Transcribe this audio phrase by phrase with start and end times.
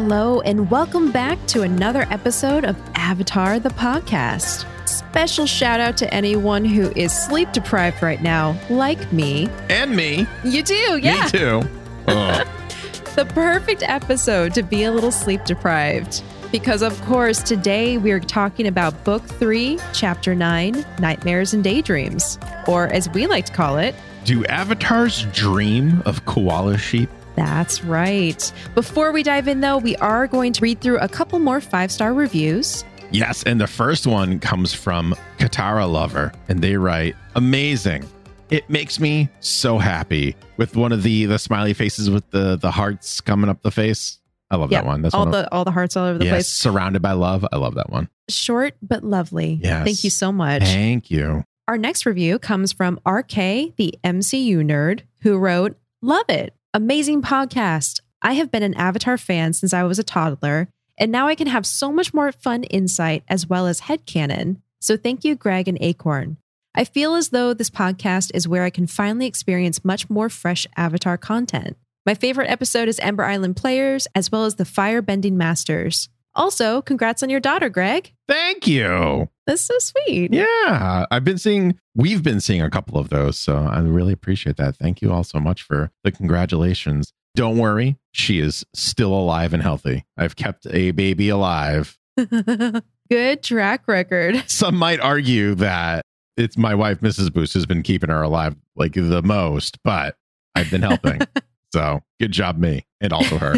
[0.00, 4.64] Hello, and welcome back to another episode of Avatar the Podcast.
[4.88, 9.48] Special shout out to anyone who is sleep deprived right now, like me.
[9.68, 10.24] And me.
[10.44, 11.24] You do, yeah.
[11.24, 11.62] Me too.
[13.16, 16.22] The perfect episode to be a little sleep deprived.
[16.52, 22.86] Because, of course, today we're talking about Book 3, Chapter 9 Nightmares and Daydreams, or
[22.86, 27.10] as we like to call it, Do avatars dream of koala sheep?
[27.38, 28.52] That's right.
[28.74, 31.92] Before we dive in, though, we are going to read through a couple more five
[31.92, 32.84] star reviews.
[33.12, 38.04] Yes, and the first one comes from Katara Lover, and they write, "Amazing!
[38.50, 42.72] It makes me so happy." With one of the the smiley faces with the the
[42.72, 44.18] hearts coming up the face.
[44.50, 45.02] I love Yep, that one.
[45.02, 46.48] That's all one of- the all the hearts all over the yes, place.
[46.48, 47.46] surrounded by love.
[47.52, 48.08] I love that one.
[48.28, 49.60] Short but lovely.
[49.62, 49.84] Yes.
[49.84, 50.62] Thank you so much.
[50.64, 51.44] Thank you.
[51.68, 56.54] Our next review comes from RK, the MCU nerd, who wrote, Love it.
[56.74, 58.00] Amazing podcast.
[58.20, 61.46] I have been an Avatar fan since I was a toddler, and now I can
[61.46, 64.60] have so much more fun insight as well as headcanon.
[64.78, 66.36] So thank you, Greg and Acorn.
[66.74, 70.66] I feel as though this podcast is where I can finally experience much more fresh
[70.76, 71.78] Avatar content.
[72.04, 76.10] My favorite episode is Ember Island Players, as well as the Firebending Masters.
[76.38, 78.14] Also, congrats on your daughter, Greg.
[78.28, 79.28] Thank you.
[79.46, 80.32] That's so sweet.
[80.32, 83.36] Yeah, I've been seeing, we've been seeing a couple of those.
[83.36, 84.76] So I really appreciate that.
[84.76, 87.12] Thank you all so much for the congratulations.
[87.34, 90.06] Don't worry, she is still alive and healthy.
[90.16, 91.98] I've kept a baby alive.
[93.10, 94.44] Good track record.
[94.50, 96.02] Some might argue that
[96.36, 97.32] it's my wife, Mrs.
[97.32, 100.14] Boost, who's been keeping her alive like the most, but
[100.54, 101.20] I've been helping.
[101.72, 103.56] so good job, me, and also her.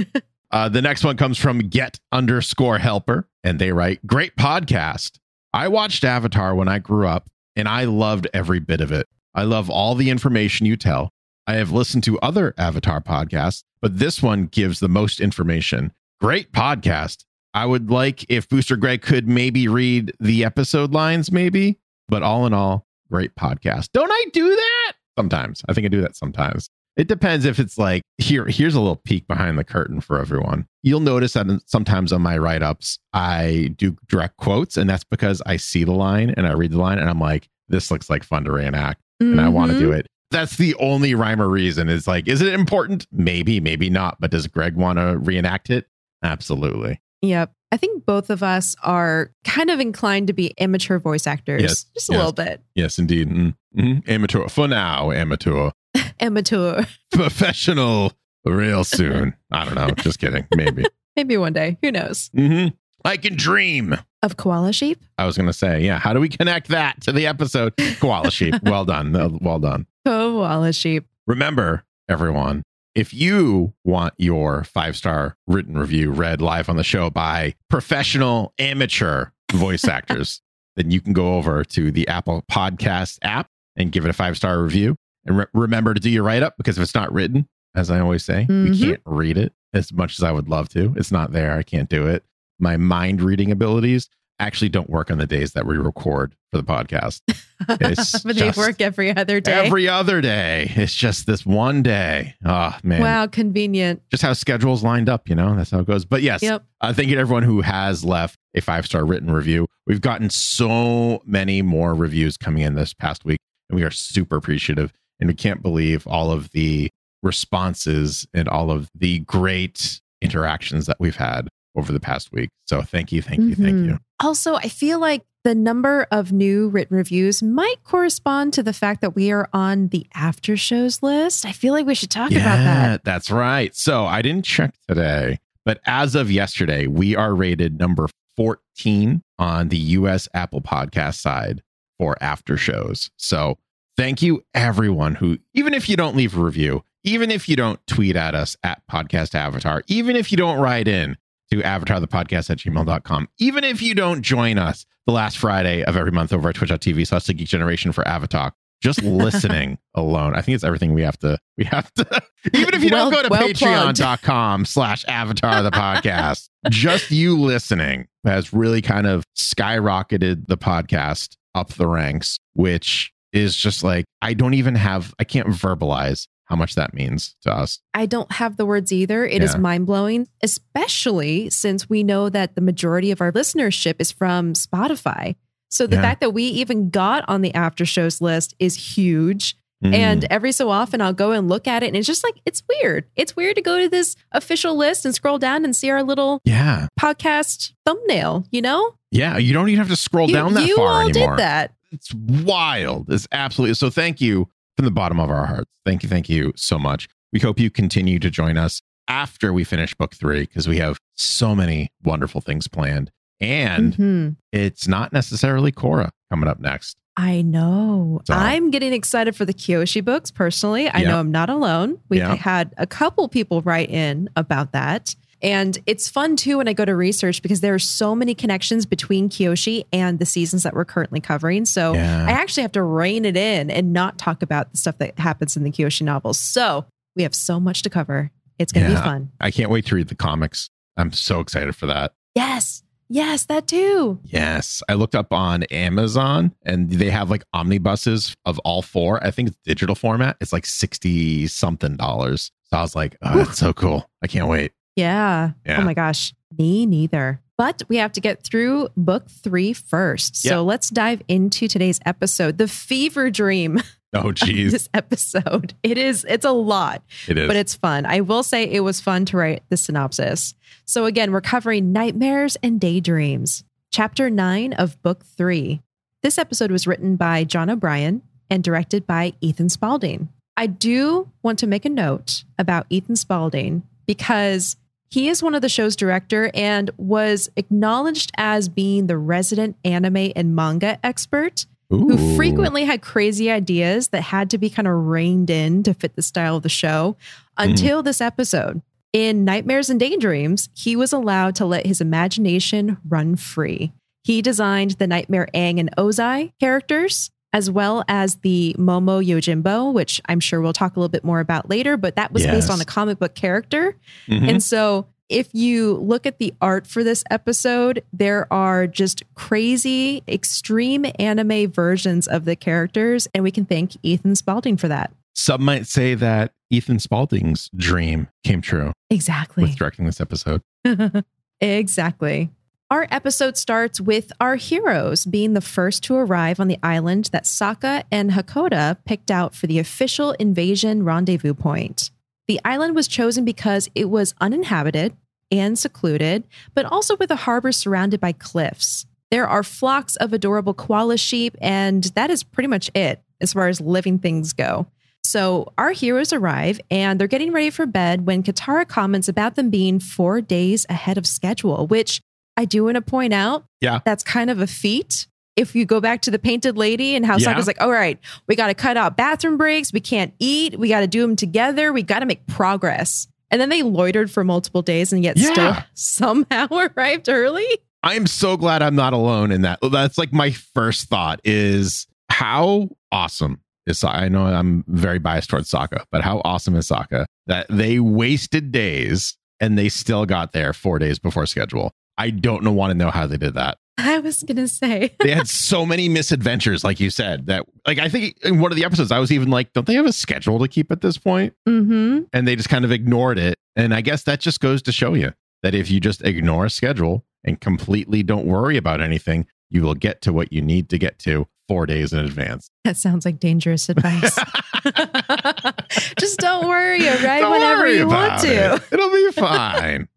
[0.52, 5.18] Uh, the next one comes from get underscore helper, and they write, Great podcast.
[5.52, 9.06] I watched Avatar when I grew up, and I loved every bit of it.
[9.34, 11.10] I love all the information you tell.
[11.46, 15.92] I have listened to other Avatar podcasts, but this one gives the most information.
[16.20, 17.24] Great podcast.
[17.54, 21.78] I would like if Booster Greg could maybe read the episode lines, maybe.
[22.08, 23.88] But all in all, great podcast.
[23.92, 24.92] Don't I do that?
[25.18, 25.62] Sometimes.
[25.68, 26.70] I think I do that sometimes.
[26.96, 28.46] It depends if it's like here.
[28.46, 30.66] Here's a little peek behind the curtain for everyone.
[30.82, 35.40] You'll notice that sometimes on my write ups, I do direct quotes, and that's because
[35.46, 38.24] I see the line and I read the line, and I'm like, this looks like
[38.24, 39.86] fun to reenact, and I want to Mm-hmm.
[39.86, 40.06] do it.
[40.32, 41.88] That's the only rhyme or reason.
[41.88, 43.06] Is like, is it important?
[43.10, 44.20] Maybe, maybe not.
[44.20, 45.86] But does Greg want to reenact it?
[46.22, 47.00] Absolutely.
[47.22, 47.52] Yep.
[47.72, 51.62] I think both of us are kind of inclined to be amateur voice actors.
[51.62, 52.18] Yes, Just a yes.
[52.18, 52.62] little bit.
[52.74, 53.28] Yes, indeed.
[53.28, 54.08] Mm, mhm.
[54.08, 55.10] Amateur for now.
[55.12, 55.70] Amateur.
[56.20, 56.84] Amateur.
[57.12, 58.12] Professional
[58.44, 59.34] real soon.
[59.50, 59.90] I don't know.
[59.90, 60.46] Just kidding.
[60.54, 60.84] Maybe.
[61.16, 61.76] Maybe one day.
[61.82, 62.30] Who knows?
[62.34, 62.68] hmm
[63.04, 63.96] I can dream.
[64.22, 65.02] Of koala sheep?
[65.16, 65.98] I was going to say, yeah.
[65.98, 67.72] How do we connect that to the episode?
[67.98, 68.54] Koala sheep.
[68.62, 69.38] Well done.
[69.40, 69.86] Well done.
[70.04, 71.06] Koala sheep.
[71.26, 72.62] Remember, everyone,
[72.94, 78.52] if you want your five star written review read live on the show by professional
[78.58, 80.42] amateur voice actors,
[80.76, 83.46] then you can go over to the Apple Podcast app
[83.76, 84.96] and give it a five star review.
[85.26, 88.00] And re- remember to do your write up because if it's not written, as I
[88.00, 88.80] always say, we Mhm.
[88.80, 90.94] can't read it as much as I would love to.
[90.96, 91.56] It's not there.
[91.56, 92.24] I can't do it.
[92.58, 94.08] My mind reading abilities
[94.38, 97.20] actually don't work on the days that we record for the podcast.
[97.68, 97.78] But
[98.36, 99.52] they work every other day.
[99.66, 100.72] Every other day.
[100.76, 102.34] It's just this one day.
[102.42, 103.02] Oh, man.
[103.02, 104.00] wow, convenient.
[104.10, 105.54] Just how schedules lined up, you know?
[105.54, 106.06] That's how it goes.
[106.06, 106.64] But yes, Yep.
[106.80, 109.66] uh, thank you to everyone who has left a five star written review.
[109.86, 113.38] We've gotten so many more reviews coming in this past week,
[113.68, 114.90] and we are super appreciative.
[115.20, 116.90] And we can't believe all of the
[117.22, 122.48] responses and all of the great interactions that we've had over the past week.
[122.66, 123.86] So thank you, thank you, thank Mhm.
[123.86, 123.98] you.
[124.20, 129.00] Also, I feel like the number of new written reviews might correspond to the fact
[129.00, 131.46] that we are on the after shows list.
[131.46, 133.04] I feel like we should talk about that.
[133.04, 133.74] That's right.
[133.74, 139.68] So I didn't check today, but as of yesterday, we are rated number 14 on
[139.68, 141.62] the US Apple podcast side
[141.98, 143.10] for after shows.
[143.16, 143.58] So
[144.00, 147.78] thank you, everyone who, even if you don't leave a review, even if you don't
[147.86, 151.18] tweet at us at Podcast Avatar, even if you don't write in
[151.50, 156.12] to avatarthepodcast at gmail.com, even if you don't join us the last Friday of every
[156.12, 160.34] month over at twitch.tv slash the geek generation for Avatar, just listening alone.
[160.34, 162.22] I think it's everything we have to, we have to,
[162.54, 167.38] even if you Well- don't go to well patreon.com slash avatar the podcast, just you
[167.38, 174.04] listening has really kind of skyrocketed the podcast up the ranks, which is just like,
[174.22, 177.78] I don't even have, I can't verbalize how much that means to us.
[177.94, 179.24] I don't have the words either.
[179.24, 179.60] It is Yeah.
[179.60, 185.36] mind blowing, especially since we know that the majority of our listenership is from Spotify.
[185.68, 186.02] So the Yeah.
[186.02, 189.56] fact that we even got on the after shows list is huge.
[189.84, 189.94] Mm.
[189.94, 192.62] And every so often I'll go and look at it and it's just like, it's
[192.68, 193.04] weird.
[193.16, 196.40] It's weird to go to this official list and scroll down and see our little
[196.44, 198.94] yeah, podcast thumbnail, you know?
[199.12, 201.30] yeah, you don't even have to scroll you, down that you far all anymore.
[201.36, 201.72] did that.
[201.90, 203.10] It's wild.
[203.12, 203.90] It's absolutely so.
[203.90, 205.70] Thank you from the bottom of our hearts.
[205.84, 207.08] Thank you, thank you so much.
[207.32, 210.98] We hope you continue to join us after we finish book three because we have
[211.16, 213.10] so many wonderful things planned.
[213.40, 214.36] And Mhm.
[214.52, 216.96] it's not necessarily Korra coming up next.
[217.16, 218.20] I know.
[218.26, 220.88] So- I'm getting excited for the Kyoshi books personally.
[220.88, 221.08] I Yeah.
[221.08, 221.98] know I'm not alone.
[222.08, 222.36] We've Yeah.
[222.36, 225.14] had a couple people write in about that.
[225.42, 228.84] And it's fun too when I go to research because there are so many connections
[228.86, 231.64] between Kyoshi and the seasons that we're currently covering.
[231.64, 232.26] So Yeah.
[232.26, 235.56] I actually have to rein it in and not talk about the stuff that happens
[235.56, 236.38] in the Kyoshi novels.
[236.38, 236.84] So
[237.16, 238.30] we have so much to cover.
[238.58, 239.00] It's going to Yeah.
[239.00, 239.30] be fun.
[239.40, 240.68] I can't wait to read the comics.
[240.96, 242.12] I'm so excited for that.
[242.34, 242.82] Yes.
[243.12, 244.20] Yes, that too.
[244.22, 244.82] Yes.
[244.88, 249.24] I looked up on Amazon and they have like omnibuses of all four.
[249.24, 250.36] I think it's digital format.
[250.40, 252.52] It's like 60 something dollars.
[252.64, 254.08] So I was like, oh, that's so cool.
[254.22, 254.72] I can't wait.
[254.96, 255.52] Yeah.
[255.64, 255.80] Yeah.
[255.80, 256.32] Oh my gosh.
[256.56, 257.40] Me neither.
[257.56, 260.44] But we have to get through book three first.
[260.44, 260.50] Yeah.
[260.50, 262.58] So let's dive into today's episode.
[262.58, 263.80] The fever dream
[264.12, 264.72] Oh, geez.
[264.72, 265.74] this episode.
[265.84, 267.46] It is, it's a lot, It is.
[267.46, 268.06] but it's fun.
[268.06, 270.54] I will say it was fun to write the synopsis.
[270.84, 273.62] So again, we're covering nightmares and daydreams,
[273.92, 275.80] chapter nine of book three.
[276.24, 280.28] This episode was written by John O'Brien and directed by Ethan Spalding.
[280.56, 284.76] I do want to make a note about Ethan Spalding because
[285.10, 290.32] he is one of the show's director and was acknowledged as being the resident anime
[290.36, 295.50] and manga expert who frequently had crazy ideas that had to be kind of reined
[295.50, 297.16] in to fit the style of the show
[297.58, 297.70] mm-hmm.
[297.70, 298.80] until this episode.
[299.12, 303.92] In Nightmares and Daydreams, he was allowed to let his imagination run free.
[304.22, 310.20] He designed the Nightmare Aang and Ozai characters, as well as the Momo Yojimbo, which
[310.28, 312.80] I'm sure we'll talk a little bit more about later, but that was based on
[312.80, 313.96] a comic book character.
[314.28, 314.48] Mhm.
[314.48, 320.22] And so if you look at the art for this episode, there are just crazy,
[320.28, 323.28] extreme anime versions of the characters.
[323.34, 325.12] And we can thank Ethan Spalding for that.
[325.34, 329.64] Some might say that Ethan Spalding's dream came true Exactly.
[329.64, 330.62] with directing this episode.
[331.60, 332.50] exactly.
[332.92, 337.44] Our episode starts with our heroes being the first to arrive on the island that
[337.44, 342.10] Sokka and Hakoda picked out for the official invasion rendezvous point.
[342.48, 345.16] The island was chosen because it was uninhabited
[345.52, 346.42] and secluded,
[346.74, 349.06] but also with a harbor surrounded by cliffs.
[349.30, 353.68] There are flocks of adorable koala sheep, and that is pretty much it as far
[353.68, 354.88] as living things go.
[355.22, 359.70] So our heroes arrive and they're getting ready for bed when Katara comments about them
[359.70, 362.20] being four days ahead of schedule, which
[362.60, 363.64] I do want to point out.
[363.80, 364.00] Yeah.
[364.04, 365.26] That's kind of a feat.
[365.56, 367.54] If you go back to the painted lady and how Yeah.
[367.54, 369.94] Sokka's like, all right, we got to cut out bathroom breaks.
[369.94, 370.78] We can't eat.
[370.78, 371.90] We got to do them together.
[371.90, 373.26] We got to make progress.
[373.50, 377.66] And then they loitered for multiple days and yet still somehow arrived early.
[378.02, 379.78] I'm so glad I'm not alone in that.
[379.82, 384.04] That's like my first thought is how awesome is.
[384.04, 388.70] I know I'm very biased towards Sokka, but how awesome is Sokka that they wasted
[388.70, 391.92] days and they still got there four days before schedule.
[392.20, 393.78] I don't know want to know how they did that.
[393.98, 397.98] I was going to say, They had so many misadventures, like you said, that like
[397.98, 400.12] I think in one of the episodes I was even like, don't they have a
[400.12, 401.54] schedule to keep at this point?
[401.66, 402.24] mm-hmm.
[402.34, 403.58] And they just kind of ignored it.
[403.74, 406.70] And I guess that just goes to show you that if you just ignore a
[406.70, 410.98] schedule and completely don't worry about anything, you will get to what you need to
[410.98, 412.68] get to four days in advance.
[412.82, 414.36] that sounds like dangerous advice.
[416.18, 417.38] Just don't worry, right?
[417.40, 418.74] Don't Whenever worry you want to.
[418.74, 418.82] it.
[418.92, 420.08] It'll be fine.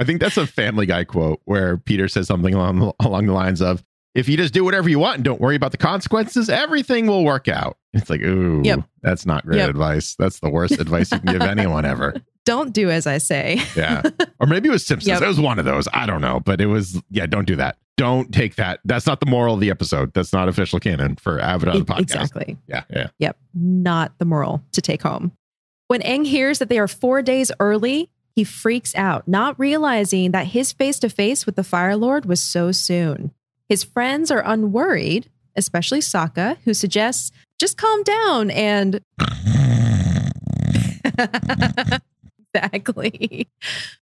[0.00, 3.62] I think that's a Family Guy quote where Peter says something along, along the lines
[3.62, 3.84] of,
[4.14, 7.24] if you just do whatever you want and don't worry about the consequences, everything will
[7.24, 7.76] work out.
[7.92, 8.80] It's like, ooh, Yep.
[9.02, 9.70] that's not great Yep.
[9.70, 10.16] advice.
[10.18, 12.14] That's the worst advice you can give anyone ever.
[12.46, 13.60] Don't do as I say.
[13.76, 14.02] Yeah.
[14.38, 15.08] Or maybe it was Simpsons.
[15.08, 15.22] Yep.
[15.22, 15.88] It was one of those.
[15.92, 16.38] I don't know.
[16.38, 17.76] But it was, yeah, don't do that.
[17.96, 18.80] Don't take that.
[18.84, 20.12] That's not the moral of the episode.
[20.12, 22.00] That's not official canon for Avatar the podcast.
[22.00, 22.58] Exactly.
[22.68, 22.84] Yeah.
[22.90, 23.08] Yeah.
[23.18, 23.38] Yep.
[23.54, 25.32] Not the moral to take home.
[25.88, 30.48] When Aang hears that they are four days early, he freaks out, not realizing that
[30.48, 33.32] his face to face with the Fire Lord was so soon.
[33.68, 39.00] His friends are unworried, especially Sokka, who suggests, just calm down and.
[42.54, 43.48] exactly.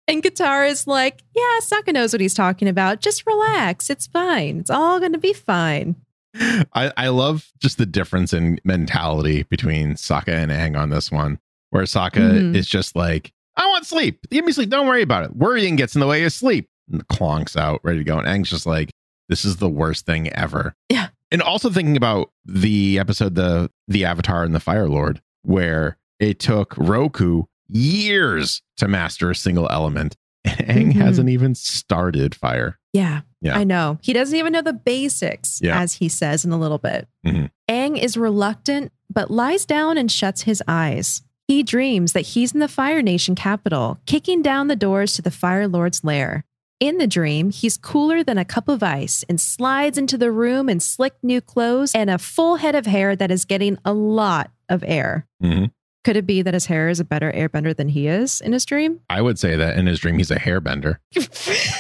[0.08, 3.00] And Katara is like, yeah, Sokka knows what he's talking about.
[3.00, 3.90] Just relax.
[3.90, 4.60] It's fine.
[4.60, 5.96] It's all going to be fine.
[6.36, 11.40] I, I love just the difference in mentality between Sokka and Aang on this one,
[11.70, 12.56] where Sokka Mhm.
[12.56, 14.20] is just like, I want sleep.
[14.32, 14.70] Give me sleep.
[14.70, 15.36] Don't worry about it.
[15.36, 16.68] Worrying gets in the way of sleep.
[16.92, 18.18] And clonks out, ready to go.
[18.20, 18.90] And Aang's just like,
[19.30, 20.76] this is the worst thing ever.
[20.90, 21.10] Yeah.
[21.32, 26.40] And also thinking about the episode the the Avatar and the Fire Lord, where it
[26.40, 30.16] took Roku years to master a single element.
[30.46, 30.96] And Aang Mhm.
[30.96, 32.78] hasn't even started fire.
[32.92, 33.58] Yeah, Yeah.
[33.58, 33.98] I know.
[34.02, 35.80] He doesn't even know the basics, Yeah.
[35.80, 37.08] as he says in a little bit.
[37.26, 37.50] Mhm.
[37.70, 41.22] Aang is reluctant, but lies down and shuts his eyes.
[41.48, 45.32] He dreams that he's in the Fire Nation capital, kicking down the doors to the
[45.32, 46.46] Fire Lord's lair.
[46.80, 50.68] In the dream, he's cooler than a cup of ice and slides into the room
[50.70, 54.52] in slick new clothes and a full head of hair that is getting a lot
[54.70, 55.26] of air.
[55.42, 55.72] Mhm.
[56.04, 58.66] Could it be that his hair is a better airbender than he is in his
[58.66, 59.00] dream?
[59.10, 60.98] I would say that in his dream he's a hairbender.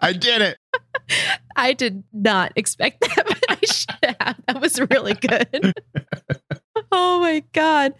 [0.00, 0.58] I did it.
[1.56, 4.36] I did not expect that, but I should have.
[4.46, 5.72] That was really good.
[6.92, 7.94] oh my God.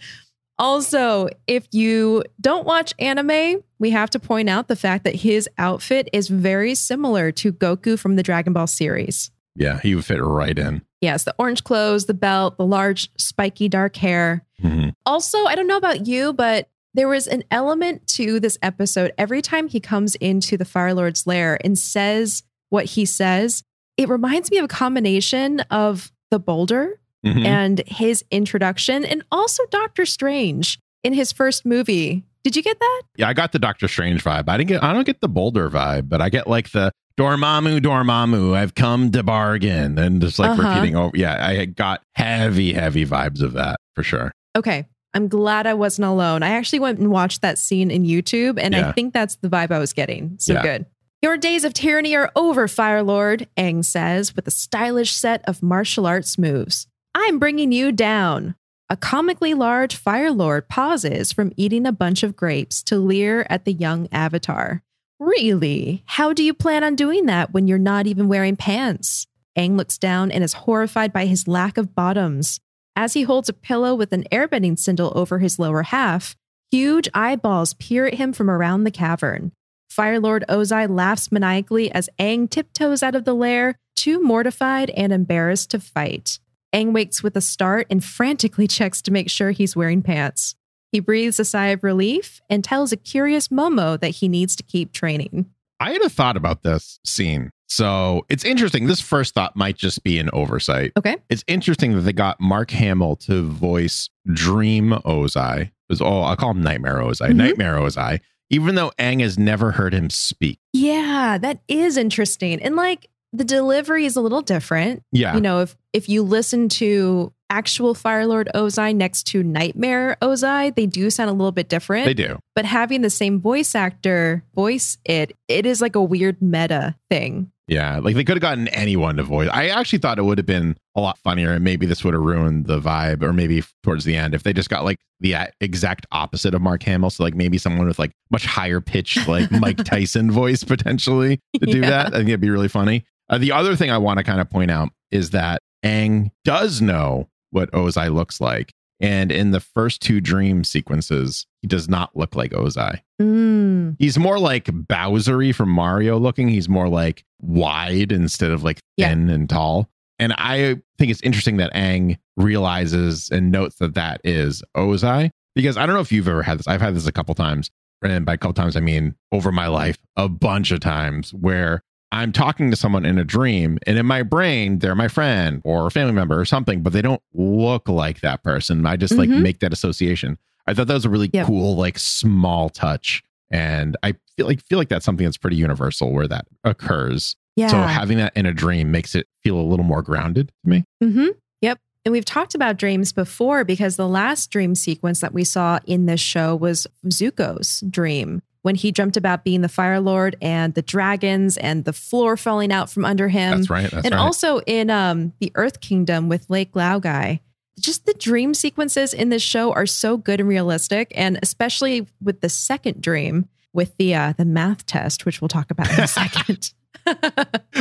[0.59, 5.49] Also, if you don't watch anime, we have to point out the fact that his
[5.59, 9.31] outfit is very similar to Goku from the Dragon Ball series.
[9.57, 10.83] Yeah, he would fit right in.
[11.05, 14.45] Yes, the orange clothes, the belt, the large, spiky dark hair.
[14.63, 14.93] Mhm.
[15.07, 19.13] Also, I don't know about you, but there was an element to this episode.
[19.19, 23.63] Every time he comes into the Fire Lord's lair and says what he says,
[23.97, 27.45] it reminds me of a combination of the boulder Mhm.
[27.45, 32.25] and his introduction, and also Doctor Strange in his first movie.
[32.45, 33.03] Did you get that?
[33.17, 34.49] Yeah, I got the Doctor Strange vibe.
[34.49, 37.81] I didn't get I don't get the Boulder vibe, but I get like the Dormammu,
[37.81, 39.99] Dormammu, I've come to bargain.
[39.99, 40.69] And just like Uh-huh.
[40.69, 41.17] repeating over.
[41.17, 44.33] Yeah, I got heavy, heavy vibes of that for sure.
[44.57, 44.87] Okay.
[45.17, 46.43] I'm glad I wasn't alone.
[46.43, 49.71] I actually went and watched that scene in YouTube, and I think that's the vibe
[49.71, 50.35] I was getting.
[50.39, 50.63] So Yeah.
[50.63, 50.87] good.
[51.23, 55.63] Your days of tyranny are over, Fire Lord, Aang says with a stylish set of
[55.63, 56.87] martial arts moves.
[57.15, 58.57] I'm bringing you down.
[58.91, 63.65] A comically large Fire Lord pauses from eating a bunch of grapes to leer at
[63.65, 64.83] the young Avatar.
[65.21, 66.03] Really?
[66.07, 69.27] How do you plan on doing that when you're not even wearing pants?
[69.57, 72.59] Aang looks down and is horrified by his lack of bottoms.
[72.97, 76.35] As he holds a pillow with an airbending spindle over his lower half,
[76.71, 79.53] huge eyeballs peer at him from around the cavern.
[79.89, 85.13] Fire Lord Ozai laughs maniacally as Aang tiptoes out of the lair, too mortified and
[85.13, 86.41] embarrassed to fight.
[86.75, 90.57] Aang wakes with a start and frantically checks to make sure he's wearing pants.
[90.95, 94.63] He breathes a sigh of relief and tells a curious Momo that he needs to
[94.63, 95.47] keep training.
[95.81, 97.51] I had a thought about this scene.
[97.67, 98.87] So it's interesting.
[98.87, 100.93] This first thought might just be an oversight.
[100.97, 101.17] Okay.
[101.29, 105.73] It's interesting that they got Mark Hamill to voice Dream Ozai.
[105.89, 107.31] Was oh, I'll call him Nightmare Ozai.
[107.31, 107.35] Mhm.
[107.35, 108.21] Nightmare Ozai.
[108.51, 110.61] Even though Aang has never heard him speak.
[110.73, 112.63] Yeah, that is interesting.
[112.63, 115.03] And like the delivery is a little different.
[115.11, 115.35] Yeah.
[115.35, 120.75] you know, if if you listen to actual Fire Lord Ozai next to Nightmare Ozai,
[120.75, 122.07] they do sound a little bit different.
[122.07, 122.39] they do.
[122.55, 127.51] But having the same voice actor voice it, it is like a weird meta thing.
[127.67, 129.49] Yeah, like they could have gotten anyone to voice.
[129.51, 132.23] I actually thought it would have been a lot funnier, and maybe this would have
[132.23, 136.05] ruined the vibe, or maybe towards the end if they just got like the exact
[136.13, 137.09] opposite of Mark Hamill.
[137.09, 141.65] So like maybe someone with like much higher pitched, like Mike Tyson voice potentially to
[141.67, 141.89] do Yeah.
[141.91, 142.07] that.
[142.09, 143.05] I think it'd be really funny.
[143.31, 146.83] Uh, the other thing I want to kind of point out is that Aang does
[146.83, 152.15] know what Ozai looks like, and in the first two dream sequences, he does not
[152.17, 153.01] look like Ozai.
[153.21, 156.49] Mm, He's more like Bowsery from Mario looking.
[156.49, 159.09] He's more like wide instead of like Yeah.
[159.09, 159.89] thin and tall.
[160.19, 165.77] And I think it's interesting that Aang realizes and notes that that is Ozai because
[165.77, 166.69] I don't know if you've ever had this.
[166.69, 167.71] I've had this a couple times.
[168.03, 171.83] And by a couple times, I mean over my life, a bunch of times where
[172.13, 175.87] I'm talking to someone in a dream and in my brain, they're my friend or
[175.87, 178.87] a family member or something, but they don't look like that person.
[178.87, 179.43] I just like Mhm.
[179.43, 180.39] make that association.
[180.67, 181.47] I thought that was a really Yep.
[181.47, 183.23] cool, like small touch.
[183.51, 187.37] And I feel like feel like that's something that's pretty universal where that occurs.
[187.57, 187.69] yeah.
[187.69, 190.85] So having that in a dream makes it feel a little more grounded to me.
[191.03, 191.27] Mm-hmm.
[191.63, 191.79] Yep.
[192.05, 196.07] And we've talked about dreams before because the last dream sequence that we saw in
[196.07, 200.81] this show was Zuko's dream when he dreamt about being the Fire Lord and the
[200.81, 203.59] dragons and the floor falling out from under him.
[203.59, 203.91] That's right.
[203.91, 204.21] That's and right.
[204.21, 207.41] also in um, the Earth Kingdom with Lake Laogai.
[207.79, 212.41] Just the dream sequences in this show are so good and realistic, and especially with
[212.41, 216.07] the second dream with the uh, the math test, which we'll talk about in a
[216.09, 216.73] second.
[217.07, 217.13] oh,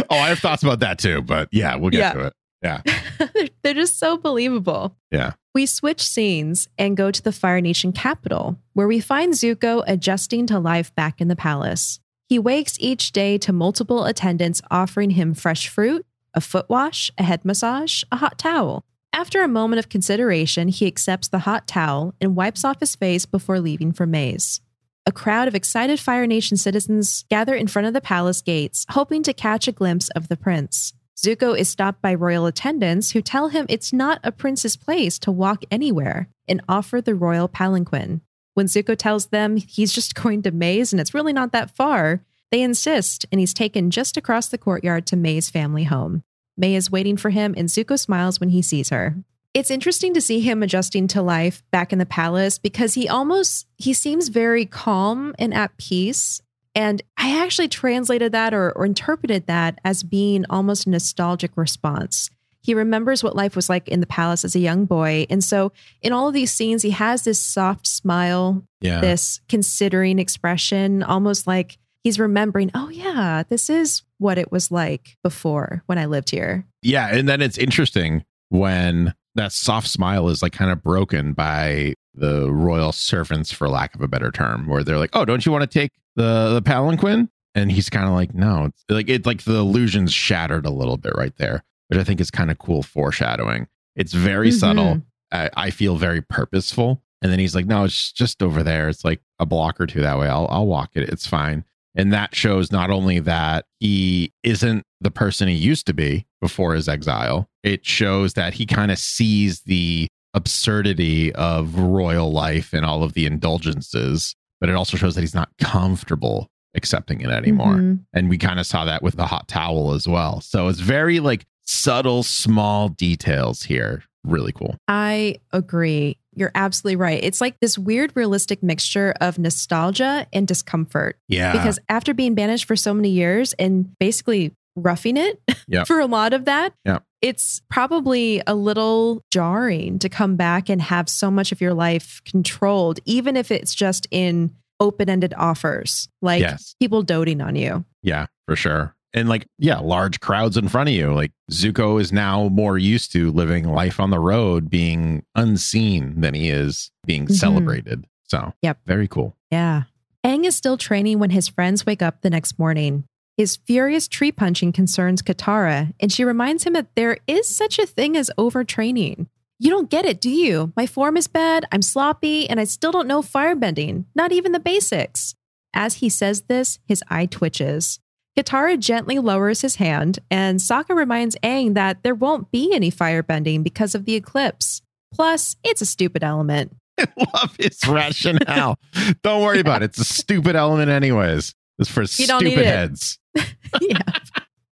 [0.10, 2.14] I have thoughts about that too, but yeah, we'll get Yeah.
[2.14, 2.34] to it.
[3.34, 4.96] they're, they're just so believable.
[5.12, 5.34] Yeah.
[5.54, 10.48] We switch scenes and go to the Fire Nation capital, where we find Zuko adjusting
[10.48, 12.00] to life back in the palace.
[12.28, 17.24] He wakes each day to multiple attendants offering him fresh fruit, a foot wash, a
[17.24, 18.84] head massage, a hot towel.
[19.12, 23.28] After a moment of consideration, he accepts the hot towel and wipes off his face
[23.28, 24.60] before leaving for Mai's.
[25.06, 29.22] A crowd of excited Fire Nation citizens gather in front of the palace gates, hoping
[29.24, 30.94] to catch a glimpse of the prince.
[31.16, 35.32] Zuko is stopped by royal attendants who tell him it's not a prince's place to
[35.32, 38.22] walk anywhere and offer the royal palanquin.
[38.56, 42.22] When Zuko tells them he's just going to Mai's and it's really not that far,
[42.52, 46.24] they insist and he's taken just across the courtyard to Mai's family home.
[46.58, 49.16] Mai is waiting for him and Zuko smiles when he sees her.
[49.54, 53.68] It's interesting to see him adjusting to life back in the palace because he almost
[53.78, 56.42] he seems very calm and at peace
[56.76, 62.30] and I actually translated that or, or, interpreted that as being almost a nostalgic response.
[62.62, 65.26] He remembers what life was like in the palace as a young boy.
[65.30, 69.02] And so in all of these scenes, he has this soft smile, Yeah.
[69.02, 75.18] this considering expression, almost like he's remembering, oh, yeah, this is what it was like
[75.24, 76.66] before when I lived here.
[76.82, 81.96] Yeah, and then it's interesting when that soft smile is like kind of broken by
[82.14, 85.52] the royal servants, for lack of a better term, where they're like, "Oh, don't you
[85.52, 89.26] want to take the the palanquin?" And he's kind of like, "No." It's like it's
[89.26, 92.58] like the illusion's shattered a little bit right there, which I think is kind of
[92.58, 93.68] cool foreshadowing.
[93.96, 94.60] It's very Mhm.
[94.60, 95.02] subtle.
[95.32, 97.02] I, I feel very purposeful.
[97.22, 98.90] And then he's like, "No, it's just over there.
[98.90, 100.28] It's like a block or two that way.
[100.28, 101.08] I'll I'll walk it.
[101.10, 101.64] It's fine."
[101.96, 106.74] And that shows not only that he isn't the person he used to be before
[106.74, 112.84] his exile, it shows that he kind of sees the absurdity of royal life and
[112.84, 117.76] all of the indulgences, but it also shows that he's not comfortable accepting it anymore.
[117.76, 118.00] Mhm.
[118.14, 120.40] And we kind of saw that with the hot towel as well.
[120.40, 124.04] So it's very like subtle, small details here.
[124.24, 124.78] Really cool.
[124.88, 126.18] I agree.
[126.34, 127.22] You're absolutely right.
[127.22, 131.18] It's like this weird, realistic mixture of nostalgia and discomfort.
[131.28, 131.52] Yeah.
[131.52, 135.88] because after being banished for so many years and basically roughing it Yep.
[135.88, 137.04] for a lot of that, Yep.
[137.22, 142.22] it's probably a little jarring to come back and have so much of your life
[142.26, 146.76] controlled, even if it's just in open ended offers, like Yes.
[146.80, 147.86] people doting on you.
[148.02, 148.96] Yeah, for sure.
[149.16, 151.14] And like, yeah, large crowds in front of you.
[151.14, 156.34] Like Zuko is now more used to living life on the road, being unseen than
[156.34, 157.34] he is being Mhm.
[157.36, 158.06] celebrated.
[158.24, 158.80] So, Yep.
[158.88, 159.38] very cool.
[159.52, 159.84] Yeah.
[160.26, 163.04] Aang is still training when his friends wake up the next morning.
[163.38, 167.88] His furious tree punching concerns Katara, and she reminds him that there is such a
[167.88, 169.28] thing as overtraining.
[169.58, 170.72] You don't get it, do you?
[170.76, 174.60] My form is bad, I'm sloppy, and I still don't know firebending, not even the
[174.60, 175.36] basics.
[175.74, 178.00] As he says this, his eye twitches.
[178.38, 183.64] Katara gently lowers his hand, and Sokka reminds Aang that there won't be any firebending
[183.64, 184.82] because of the eclipse.
[185.14, 186.76] Plus, it's a stupid element.
[187.00, 188.78] I love his rationale.
[189.24, 189.86] Don't worry about it.
[189.86, 191.56] It's a stupid element, anyways.
[191.84, 193.20] It's for You don't need stupid heads.
[193.82, 193.98] yeah.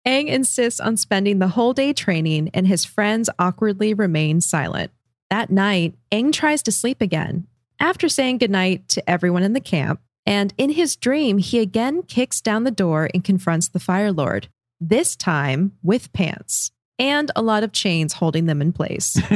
[0.06, 4.90] Aang insists on spending the whole day training, and his friends awkwardly remain silent.
[5.28, 7.46] That night, Aang tries to sleep again.
[7.78, 12.40] After saying goodnight to everyone in the camp, and in his dream, he again kicks
[12.40, 14.48] down the door and confronts the Fire Lord,
[14.80, 19.20] this time with pants and a lot of chains holding them in place.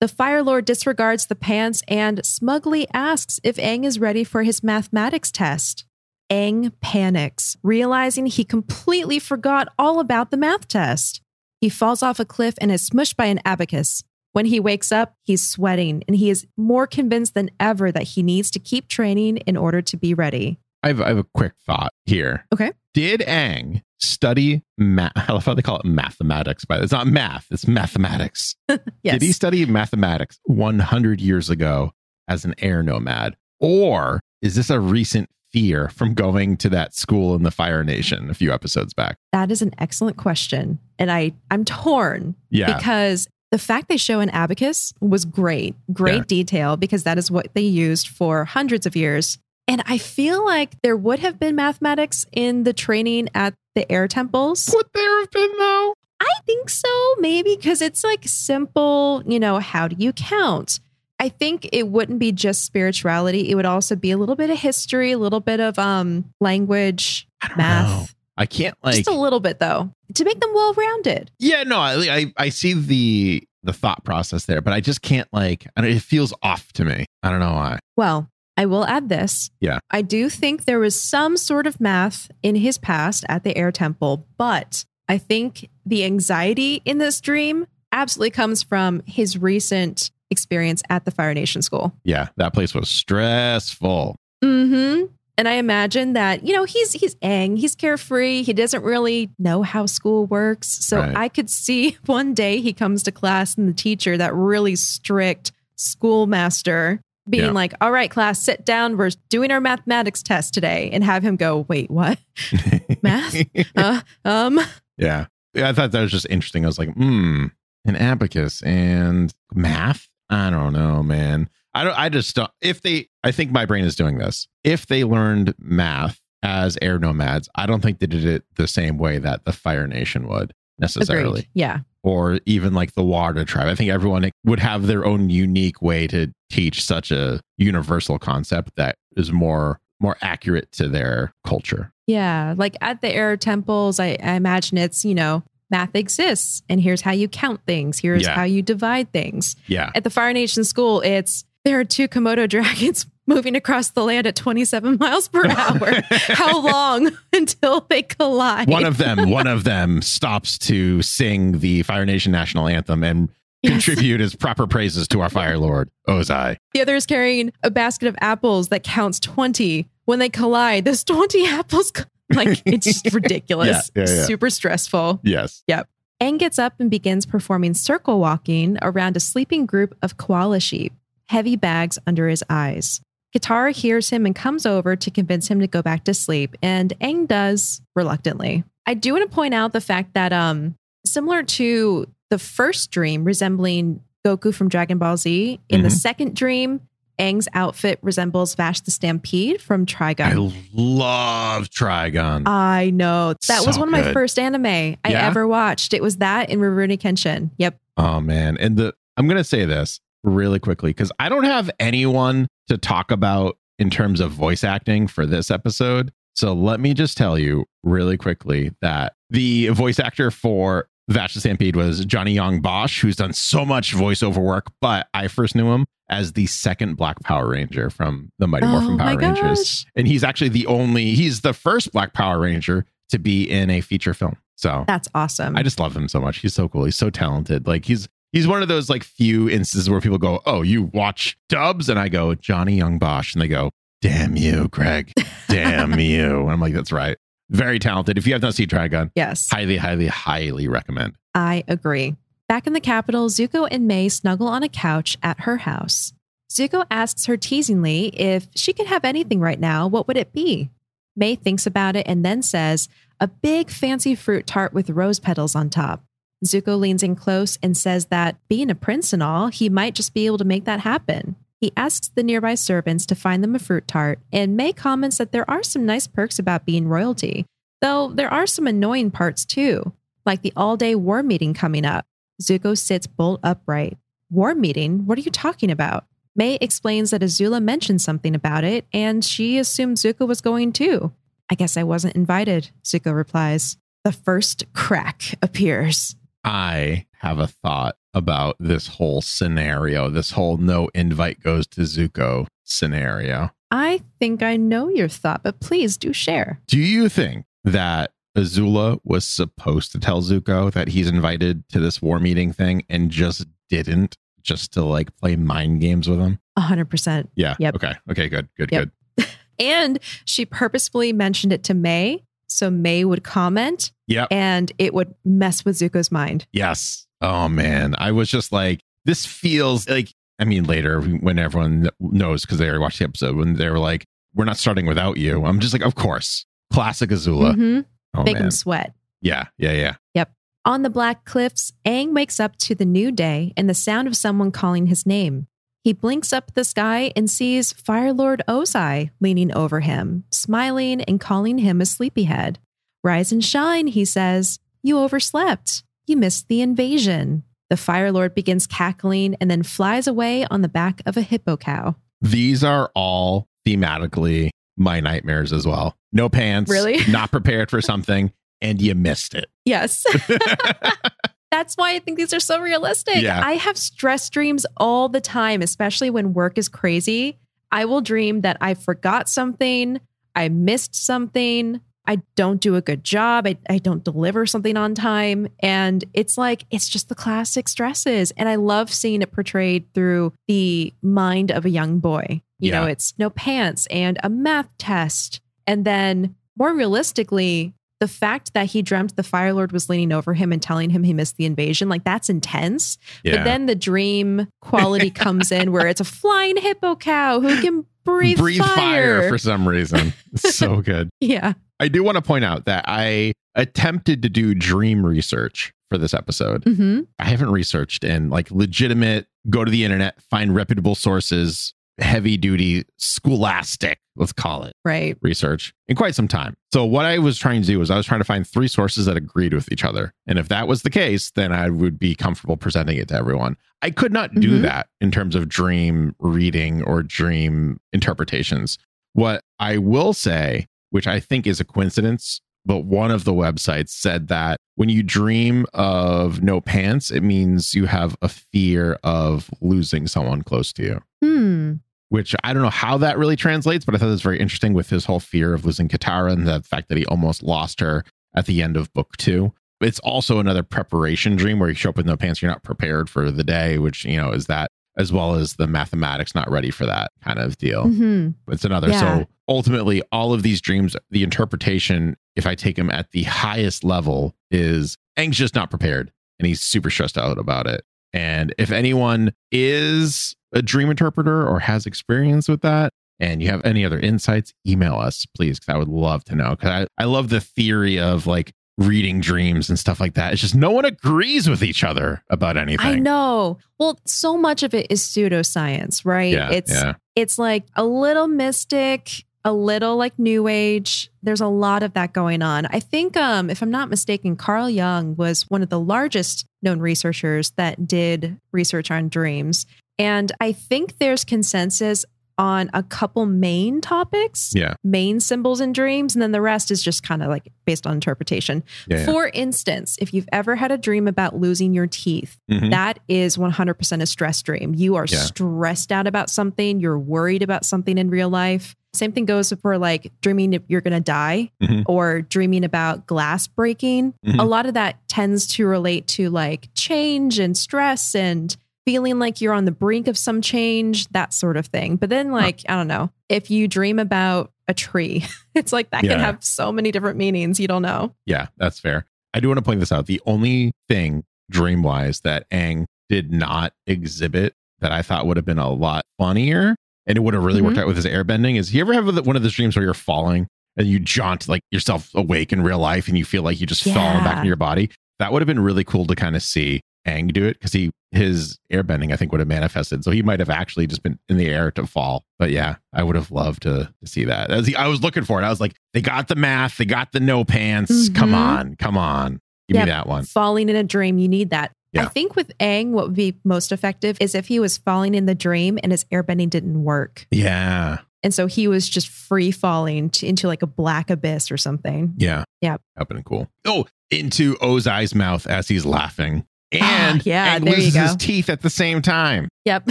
[0.00, 4.62] The Fire Lord disregards the pants and smugly asks if Aang is ready for his
[4.62, 5.84] mathematics test.
[6.30, 11.20] Aang panics, realizing he completely forgot all about the math test.
[11.60, 14.02] He falls off a cliff and is smushed by an abacus.
[14.32, 18.22] When he wakes up, he's sweating and he is more convinced than ever that he
[18.22, 20.58] needs to keep training in order to be ready.
[20.82, 22.46] I have, I have a quick thought here.
[22.54, 22.72] Okay.
[22.94, 25.12] Did Aang study math?
[25.16, 28.54] I love how they call it mathematics, but it's not math, it's mathematics.
[29.02, 29.14] Yes.
[29.14, 31.92] Did he study mathematics 100 years ago
[32.28, 33.34] as an air nomad?
[33.58, 38.30] Or is this a recent fear from going to that school in the Fire Nation
[38.30, 39.16] a few episodes back?
[39.32, 40.78] that is an excellent question.
[40.98, 42.76] And I, I'm torn Yeah.
[42.76, 46.22] because the fact they show an abacus was great, great Yeah.
[46.26, 49.38] detail because that is what they used for hundreds of years.
[49.66, 54.08] And I feel like there would have been mathematics in the training at the air
[54.08, 54.68] temples.
[54.74, 55.94] Would there have been though?
[56.20, 60.80] I think so, maybe because it's like simple, you know, how do you count?
[61.20, 63.50] I think it wouldn't be just spirituality.
[63.50, 67.28] It would also be a little bit of history, a little bit of um language,
[67.42, 67.88] I math.
[67.88, 68.06] know.
[68.36, 71.30] I can't like just a little bit though, to make them well rounded.
[71.38, 75.28] Yeah, no, I, I I see the the thought process there, but I just can't
[75.32, 77.04] like I don't, it feels off to me.
[77.22, 77.78] I don't know why.
[77.98, 79.50] Well, I will add this.
[79.60, 79.78] Yeah.
[79.90, 83.70] I do think there was some sort of math in his past at the air
[83.72, 90.82] temple, but I think the anxiety in this dream absolutely comes from his recent experience
[90.88, 91.92] at the Fire Nation school.
[92.04, 94.16] Yeah, that place was stressful.
[94.44, 95.06] Mm-hmm.
[95.38, 99.62] And I imagine that, you know, he's he's Aang, he's carefree, he doesn't really know
[99.62, 100.68] how school works.
[100.68, 101.16] So Right.
[101.16, 105.52] I could see one day he comes to class and the teacher, that really strict
[105.76, 107.50] schoolmaster, being Yeah.
[107.52, 108.96] like, all right, class, sit down.
[108.98, 110.90] We're doing our mathematics test today.
[110.92, 112.18] And have him go, wait, what?
[113.02, 113.36] Math?
[113.76, 114.60] Uh, um,
[114.98, 115.26] yeah.
[115.54, 116.64] Yeah, I thought that was just interesting.
[116.64, 117.46] I was like, hmm,
[117.86, 120.08] an abacus and math?
[120.30, 121.48] I don't know, man.
[121.74, 124.48] I don't I just don't if they I think my brain is doing this.
[124.64, 128.98] If they learned math as air nomads, I don't think they did it the same
[128.98, 131.40] way that the Fire Nation would necessarily.
[131.40, 131.48] agreed.
[131.54, 131.78] Yeah.
[132.02, 133.68] Or even like the water tribe.
[133.68, 138.72] I think everyone would have their own unique way to teach such a universal concept
[138.76, 141.92] that is more more accurate to their culture.
[142.06, 142.54] Yeah.
[142.56, 147.00] Like at the air temples, I, I imagine it's, you know, math exists and here's
[147.00, 147.98] how you count things.
[147.98, 148.34] Here's Yeah.
[148.34, 149.56] how you divide things.
[149.66, 149.90] Yeah.
[149.94, 154.26] At the Fire Nation school, it's there are two Komodo dragons moving across the land
[154.26, 156.00] at 27 miles per hour.
[156.10, 158.68] how long until they collide?
[158.68, 163.28] one of them one of them stops to sing the fire nation national anthem and
[163.62, 163.72] Yes.
[163.84, 168.08] contribute his proper praises to our fire lord ozai The other is carrying a basket
[168.08, 169.86] of apples that counts 20.
[170.06, 171.92] When they collide, those 20 apples,
[172.34, 173.90] like, it's just ridiculous.
[173.94, 174.24] Yeah, yeah, yeah.
[174.24, 175.20] Super stressful.
[175.22, 175.88] yes Yep.
[176.20, 180.92] Aang gets up and begins performing circle walking around a sleeping group of koala sheep,
[181.28, 183.00] heavy bags under his eyes.
[183.34, 186.92] Katara hears him and comes over to convince him to go back to sleep, and
[187.00, 188.64] Aang does reluctantly.
[188.86, 190.74] I do want to point out the fact that, um,
[191.06, 195.92] similar to the first dream resembling Goku from Dragon Ball Z, in the Mhm.
[195.92, 196.80] second dream,
[197.20, 200.20] Aang's outfit resembles Vash the Stampede from Trigun.
[200.20, 200.34] i
[200.72, 203.34] love Trigun I know.
[203.48, 204.12] That was one of my good.
[204.14, 205.26] first anime I Yeah?
[205.26, 205.92] ever watched.
[205.94, 207.50] It was that in Rurouni Kenshin.
[207.58, 207.78] Yep.
[207.98, 212.46] oh man and the i'm gonna say this really quickly because i don't have anyone
[212.68, 217.16] to talk about in terms of voice acting for this episode so let me just
[217.18, 222.60] tell you really quickly that the voice actor for Vash the Stampede was Johnny Young
[222.60, 226.96] Bosch, who's done so much voiceover work, but I first knew him as the second
[226.96, 229.58] Black Power Ranger from the Mighty oh Morphin Oh my Power Rangers.
[229.58, 229.86] gosh.
[229.96, 233.80] And he's actually the only, he's the first Black Power Ranger to be in a
[233.80, 234.36] feature film.
[234.56, 235.56] So That's awesome.
[235.56, 236.38] I just love him so much.
[236.38, 236.84] He's so cool.
[236.84, 237.66] He's so talented.
[237.66, 241.36] Like he's, he's one of those like few instances where people go, Oh, you watch
[241.48, 241.88] dubs?
[241.88, 243.34] And I go, Johnny Young Bosch.
[243.34, 243.70] And they go,
[244.02, 245.12] Damn you, Greg.
[245.48, 246.40] Damn you.
[246.42, 247.16] And I'm like, That's right.
[247.50, 248.16] Very talented.
[248.16, 251.14] If you have not seen Trigun, yes, highly, highly, highly recommend.
[251.34, 252.16] I agree.
[252.48, 256.12] Back in the capital, Zuko and Mai snuggle on a couch at her house.
[256.50, 260.70] Zuko asks her teasingly if she could have anything right now, what would it be?
[261.16, 262.88] Mai thinks about it and then says,
[263.20, 266.02] a big fancy fruit tart with rose petals on top.
[266.44, 270.14] Zuko leans in close and says that, being a prince and all, he might just
[270.14, 271.36] be able to make that happen.
[271.60, 275.30] He asks the nearby servants to find them a fruit tart, and Mai comments that
[275.30, 277.44] there are some nice perks about being royalty,
[277.82, 279.92] though there are some annoying parts too,
[280.24, 282.06] like the all day war meeting coming up.
[282.42, 283.98] Zuko sits bolt upright.
[284.30, 285.04] War meeting?
[285.04, 286.06] What are you talking about?
[286.34, 291.12] Mai explains that Azula mentioned something about it, and she assumed Zuko was going too.
[291.50, 293.76] I guess I wasn't invited, Zuko replies.
[294.04, 296.16] The first crack appears.
[296.42, 302.46] I have a thought about this whole scenario, this whole no invite goes to Zuko
[302.64, 303.50] scenario.
[303.70, 306.60] I think I know your thought, but please do share.
[306.66, 312.00] Do you think that Azula was supposed to tell Zuko that he's invited to this
[312.02, 316.38] war meeting thing and just didn't, just to like play mind games with him?
[316.56, 317.28] A 100%.
[317.36, 317.54] Yeah.
[317.58, 317.74] Yep.
[317.76, 317.92] Okay.
[318.10, 318.28] Okay.
[318.28, 318.48] Good.
[318.56, 318.70] Good.
[318.72, 318.88] Yep.
[319.18, 319.26] Good.
[319.60, 324.26] And she purposefully mentioned it to Mai, so Mai would comment Yeah.
[324.30, 326.46] and it would mess with Zuko's mind.
[326.50, 327.06] Yes.
[327.20, 330.10] Oh man, I was just like, this feels like.
[330.38, 333.78] I mean, later when everyone knows because they already watched the episode, when they were
[333.78, 337.54] like, "We're not starting without you," I'm just like, of course, classic Azula.
[337.54, 337.84] Mhm.
[338.16, 338.94] Oh Make man, him sweat.
[339.20, 339.96] yeah, yeah, yeah.
[340.14, 340.32] Yep.
[340.64, 344.16] On the black cliffs, Aang wakes up to the new day and the sound of
[344.16, 345.46] someone calling his name.
[345.84, 351.20] He blinks up the sky and sees Fire Lord Ozai leaning over him, smiling and
[351.20, 352.58] calling him a sleepyhead.
[353.04, 354.58] Rise and shine, he says.
[354.82, 355.84] You overslept.
[356.06, 357.44] You missed the invasion.
[357.68, 361.56] The Fire Lord begins cackling and then flies away on the back of a hippo
[361.56, 361.94] cow.
[362.20, 365.96] These are all thematically my nightmares as well.
[366.12, 366.98] No pants, Really?
[367.08, 369.46] not prepared for something, and you missed it.
[369.64, 370.04] Yes.
[371.50, 373.16] That's why I think these are so realistic.
[373.22, 373.40] Yeah.
[373.44, 377.38] I have stress dreams all the time, especially when work is crazy.
[377.72, 380.00] I will dream that I forgot something,
[380.34, 384.96] I missed something, I don't do a good job, I, I don't deliver something on
[384.96, 385.46] time.
[385.60, 388.32] And it's like, it's just the classic stresses.
[388.32, 392.42] And I love seeing it portrayed through the mind of a young boy.
[392.58, 395.40] You know, it's no pants and a math test.
[395.68, 400.34] And then more realistically, the fact that he dreamt the Fire Lord was leaning over
[400.34, 402.98] him and telling him he missed the invasion, like that's intense.
[403.22, 403.36] Yeah.
[403.36, 407.86] But then the dream quality comes in where it's a flying hippo cow who can
[408.04, 409.20] breathe, breathe fire.
[409.20, 409.28] fire.
[409.28, 410.12] for some reason.
[410.36, 411.10] So good.
[411.20, 411.54] yeah.
[411.80, 416.14] I do want to point out that I attempted to do dream research for this
[416.14, 416.62] episode.
[416.64, 422.36] hmm I haven't researched in like legitimate, go to the internet, find reputable sources, heavy
[422.36, 425.16] duty, scholastic, let's call it Right.
[425.20, 426.56] research in quite some time.
[426.72, 429.06] So what I was trying to do was I was trying to find three sources
[429.06, 430.12] that agreed with each other.
[430.26, 433.56] And if that was the case, then I would be comfortable presenting it to everyone.
[433.82, 434.62] I could not do Mhm.
[434.62, 438.78] that in terms of dream reading or dream interpretations.
[439.12, 443.90] What I will say, which I think is a coincidence, but one of the websites
[443.90, 449.50] said that when you dream of no pants, it means you have a fear of
[449.60, 451.72] losing someone close to you Hmm.
[452.08, 454.74] which I don't know how that really translates, but I thought it was very interesting
[454.74, 458.04] with his whole fear of losing Katara and the fact that he almost lost her
[458.34, 459.52] at the end of book two.
[459.80, 463.08] It's also another preparation dream where you show up with no pants, you're not prepared
[463.08, 466.70] for the day, which, you know, is that as well as the mathematics not ready
[466.70, 467.84] for that kind of deal.
[467.84, 468.88] hmm It's another.
[468.90, 469.00] Yeah.
[469.00, 473.84] So ultimately, all of these dreams, the interpretation, if I take them at the highest
[473.84, 474.96] level, is
[475.30, 477.82] just not prepared and he's super stressed out about it.
[478.14, 483.60] And if anyone is a dream interpreter or has experience with that, and you have
[483.66, 486.50] any other insights, email us, please, because I would love to know.
[486.50, 490.32] Because I, I love the theory of like reading dreams and stuff like that.
[490.32, 492.86] It's just no one agrees with each other about anything.
[492.86, 493.58] I know.
[493.78, 496.32] Well, so much of it is pseudoscience, right?
[496.32, 496.94] Yeah, it's yeah.
[497.14, 501.10] it's like a little mystic, a little like new age.
[501.22, 502.66] There's a lot of that going on.
[502.66, 506.80] I think um if I'm not mistaken, Carl Jung was one of the largest known
[506.80, 509.66] researchers that did research on dreams.
[509.98, 512.06] And I think there's consensus
[512.40, 514.74] on a couple main topics, Yeah.
[514.82, 517.92] main symbols in dreams, and then the rest is just kind of like based on
[517.92, 518.64] interpretation.
[518.88, 519.00] Yeah.
[519.00, 519.04] yeah.
[519.04, 522.70] For instance, if you've ever had a dream about losing your teeth, Mhm.
[522.70, 524.74] that is 100% a stress dream.
[524.74, 525.18] You are Yeah.
[525.18, 528.74] stressed out about something, you're worried about something in real life.
[528.94, 531.82] Same thing goes for like dreaming you're going to die Mhm.
[531.86, 534.14] or dreaming about glass breaking.
[534.26, 534.40] Mhm.
[534.40, 538.56] A lot of that tends to relate to like change and stress and
[538.90, 541.94] feeling like you're on the brink of some change, that sort of thing.
[541.96, 545.24] But then, like, I don't know, if you dream about a tree,
[545.54, 546.10] it's like that Yeah.
[546.14, 547.60] can have so many different meanings.
[547.60, 548.14] You don't know.
[548.26, 549.06] Yeah, that's fair.
[549.32, 550.06] I do want to point this out.
[550.06, 555.46] The only thing dream wise that Aang did not exhibit that I thought would have
[555.46, 556.74] been a lot funnier
[557.06, 557.80] and it would have really worked Mm-hmm.
[557.82, 560.46] out with his airbending is you ever have one of those dreams where you're falling
[560.76, 563.84] and you jaunt like yourself awake in real life and you feel like you just
[563.84, 564.90] fallen back in your body?
[565.20, 567.90] That would have been really cool to kind of see Aang do it because he
[568.12, 570.02] his airbending I think would have manifested.
[570.04, 572.24] So he might have actually just been in the air to fall.
[572.40, 574.50] But yeah, I would have loved to, to see that.
[574.50, 575.44] As he, I was looking for it.
[575.44, 578.08] I was like, they got the math, they got the no pants.
[578.08, 578.34] Come Mhm.
[578.34, 579.40] on, come on.
[579.68, 579.84] Give Yep.
[579.84, 580.24] me that one.
[580.24, 581.72] Falling in a dream, you need that.
[581.96, 585.26] I think with Aang, what would be most effective is if he was falling in
[585.26, 587.26] the dream and his airbending didn't work.
[587.32, 587.98] Yeah.
[588.22, 592.14] And so he was just free falling to, into like a black abyss or something.
[592.16, 592.44] Yeah.
[592.60, 592.80] Yep.
[592.96, 593.48] That'd been cool.
[593.66, 596.44] Oh, into Ozai's mouth as he's laughing.
[596.72, 596.82] And
[597.20, 599.48] Ah, yeah, there loses his teeth at the same time.
[599.64, 599.90] Yep.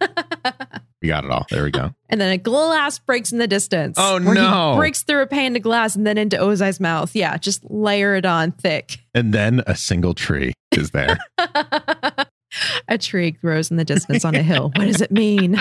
[1.02, 1.44] We got it all.
[1.50, 1.94] There we go.
[2.08, 3.98] and then a glass breaks in the distance.
[4.00, 4.72] Oh, no.
[4.78, 7.14] Breaks through a pane of glass and then into Ozai's mouth.
[7.14, 8.96] Yeah, just layer it on thick.
[9.14, 11.18] And then a single tree is there.
[12.88, 14.72] a tree grows in the distance on a hill.
[14.76, 15.60] What does it mean?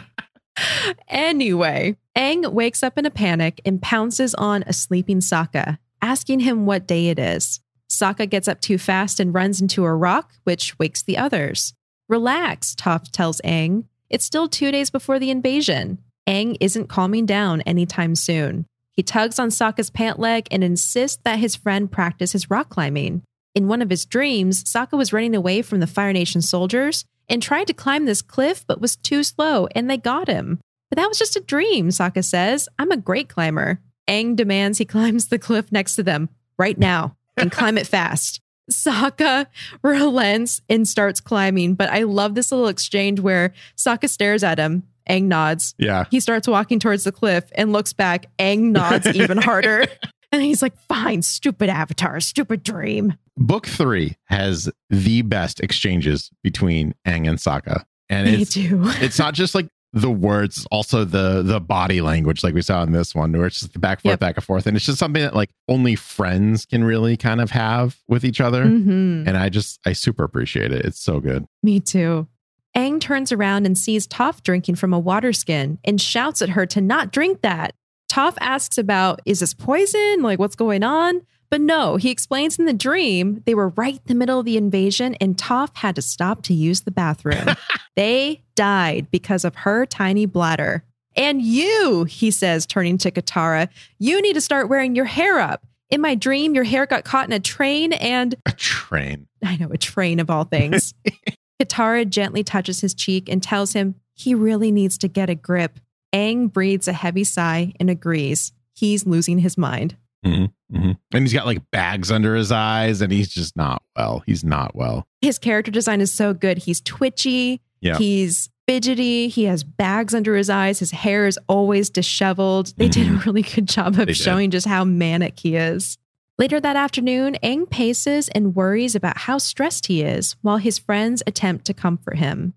[1.09, 6.65] Anyway, Aang wakes up in a panic and pounces on a sleeping Sokka, asking him
[6.65, 7.59] what day it is.
[7.93, 11.73] Sokka gets up too fast and runs into a rock, which wakes the others.
[12.09, 13.85] Relax, Toph tells Aang.
[14.09, 15.99] It's still two days before the invasion.
[16.27, 18.65] Aang isn't calming down anytime soon.
[18.91, 23.23] He tugs on Sokka's pant leg and insists that his friend practice his rock climbing.
[23.55, 27.41] In one of his dreams, Sokka was running away from the Fire Nation soldiers and
[27.41, 30.59] tried to climb this cliff, but was too slow, and they got him.
[30.89, 32.69] But that was just a dream, Sokka says.
[32.77, 33.79] I'm a great climber.
[34.07, 38.39] Aang demands he climbs the cliff next to them right now and climb it fast.
[38.71, 39.47] Sokka
[39.81, 44.83] relents and starts climbing, but I love this little exchange where Sokka stares at him.
[45.09, 45.75] Aang nods.
[45.77, 46.05] Yeah.
[46.09, 48.27] He starts walking towards the cliff and looks back.
[48.39, 49.85] Aang nods even harder.
[50.31, 53.15] And he's like, fine, stupid avatar, stupid dream.
[53.35, 57.83] Book three has the best exchanges between Aang and Sokka.
[58.09, 58.81] And Me it's too.
[58.85, 62.91] it's not just like the words, also the the body language, like we saw in
[62.91, 64.19] this one, where it's just the back forth, Yep.
[64.19, 64.65] back and forth.
[64.65, 68.41] And it's just something that like only friends can really kind of have with each
[68.41, 68.65] other.
[68.65, 69.27] Mhm.
[69.27, 70.83] And I just I super appreciate it.
[70.85, 71.45] It's so good.
[71.61, 72.27] Me too.
[72.75, 76.65] Aang turns around and sees Toph drinking from a water skin and shouts at her
[76.65, 77.73] to not drink that.
[78.11, 80.21] Toph asks about, is this poison?
[80.23, 81.21] Like, what's going on?
[81.53, 84.57] But no, he explains in the dream they were right in the middle of the
[84.57, 87.45] invasion and Toph had to stop to use the bathroom.
[87.95, 90.83] they died because of her tiny bladder.
[91.15, 95.63] And you, he says, turning to Katara, you need to start wearing your hair up.
[95.91, 98.33] In my dream, your hair got caught in a train and.
[98.47, 99.27] A train.
[99.45, 100.95] I know, a train of all things.
[101.61, 105.79] Katara gently touches his cheek and tells him he really needs to get a grip.
[106.11, 108.53] Aang breathes a heavy sigh and agrees.
[108.73, 109.97] He's losing his mind.
[110.23, 110.91] Mm-hmm, mm-hmm.
[111.11, 114.23] And he's got like bags under his eyes and he's just not well.
[114.25, 115.07] He's not well.
[115.21, 116.59] His character design is so good.
[116.59, 117.61] He's twitchy.
[117.81, 117.97] Yeah.
[117.97, 119.27] He's fidgety.
[119.27, 120.79] He has bags under his eyes.
[120.79, 122.73] His hair is always disheveled.
[122.77, 124.17] They did a really good job of They did.
[124.17, 125.97] showing just how manic he is.
[126.39, 131.21] Later that afternoon, Aang paces and worries about how stressed he is while his friends
[131.27, 132.53] attempt to comfort him.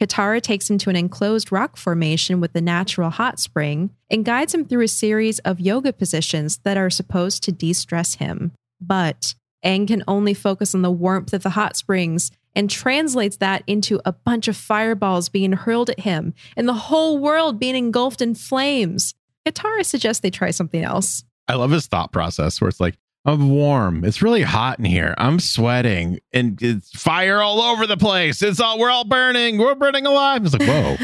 [0.00, 4.54] Katara takes him to an enclosed rock formation with a natural hot spring and guides
[4.54, 8.52] him through a series of yoga positions that are supposed to de stress him.
[8.80, 9.34] But
[9.64, 14.00] Aang can only focus on the warmth of the hot springs and translates that into
[14.06, 18.34] a bunch of fireballs being hurled at him and the whole world being engulfed in
[18.34, 19.14] flames.
[19.46, 21.24] Katara suggests they try something else.
[21.46, 24.04] I love his thought process where it's like, I'm warm.
[24.04, 25.14] It's really hot in here.
[25.18, 28.42] I'm sweating and it's fire all over the place.
[28.42, 29.58] It's all, we're all burning.
[29.58, 30.44] We're burning alive.
[30.44, 30.96] It's like, whoa,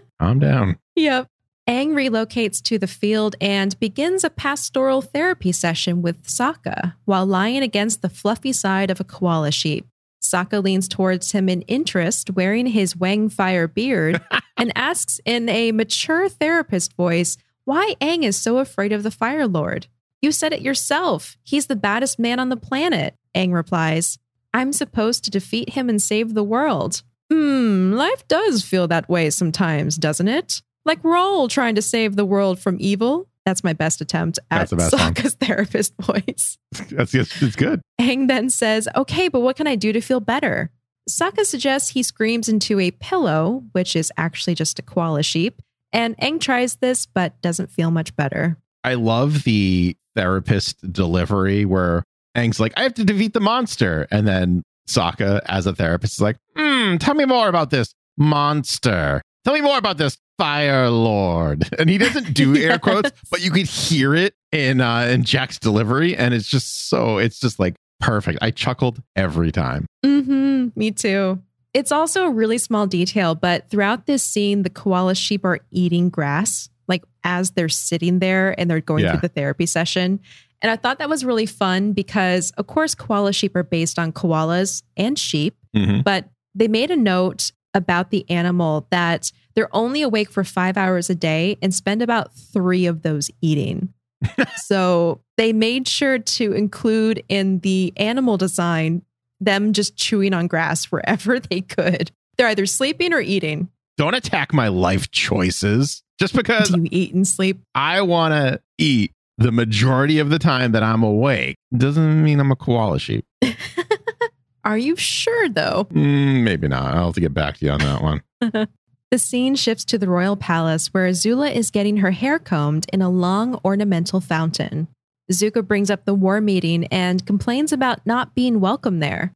[0.20, 0.78] calm down.
[0.94, 1.28] Yep.
[1.68, 7.62] Aang relocates to the field and begins a pastoral therapy session with Sokka while lying
[7.64, 9.88] against the fluffy side of a koala sheep.
[10.22, 14.20] Sokka leans towards him in interest, wearing his Wang Fire beard,
[14.56, 19.48] and asks in a mature therapist voice why Aang is so afraid of the Fire
[19.48, 19.88] Lord.
[20.26, 21.36] You said it yourself.
[21.44, 24.18] He's the baddest man on the planet, Aang replies.
[24.52, 27.04] I'm supposed to defeat him and save the world.
[27.32, 30.62] Hmm, life does feel that way sometimes, doesn't it?
[30.84, 33.28] Like we're all trying to save the world from evil.
[33.44, 35.14] That's my best attempt at That's the best one.
[35.14, 36.58] Sokka's therapist voice.
[36.90, 37.80] That's it's, it's good.
[38.00, 40.72] Aang then says, Okay, but what can I do to feel better?
[41.08, 45.62] Sokka suggests he screams into a pillow, which is actually just a koala sheep.
[45.92, 48.58] And Aang tries this, but doesn't feel much better.
[48.82, 52.02] I love the therapist delivery where
[52.36, 54.08] Aang's like, I have to defeat the monster.
[54.10, 59.22] And then Sokka, as a therapist, is like, hmm, tell me more about this monster.
[59.44, 61.68] Tell me more about this Fire Lord.
[61.78, 65.58] And he doesn't do air quotes, but you could hear it in uh in Jack's
[65.58, 66.14] delivery.
[66.16, 68.38] And it's just so it's just like perfect.
[68.42, 69.86] I chuckled every time.
[70.04, 71.40] hmm me too.
[71.72, 76.08] It's also a really small detail, but throughout this scene, the koala sheep are eating
[76.10, 79.12] grass, like as they're sitting there and they're going Yeah.
[79.12, 80.20] through the therapy session.
[80.62, 84.12] And I thought that was really fun because, of course, koala sheep are based on
[84.12, 86.02] koalas and sheep, Mhm.
[86.04, 91.10] but they made a note about the animal that they're only awake for five hours
[91.10, 93.90] a day and spend about three of those eating.
[94.56, 99.02] so they made sure to include in the animal design
[99.40, 102.10] them just chewing on grass wherever they could.
[102.38, 103.68] They're either sleeping or eating.
[103.98, 107.60] Don't attack my life choices just because Do you eat and sleep?
[107.74, 112.50] I want to eat the majority of the time that I'm awake doesn't mean I'm
[112.50, 113.26] a koala sheep.
[114.64, 115.86] Are you sure though?
[115.92, 116.94] Mm, maybe not.
[116.94, 118.22] I'll have to get back to you on that one.
[119.12, 123.02] The scene shifts to the royal palace where Azula is getting her hair combed in
[123.02, 124.88] a long ornamental fountain.
[125.32, 129.32] Zuko brings up the war meeting and complains about not being welcome there.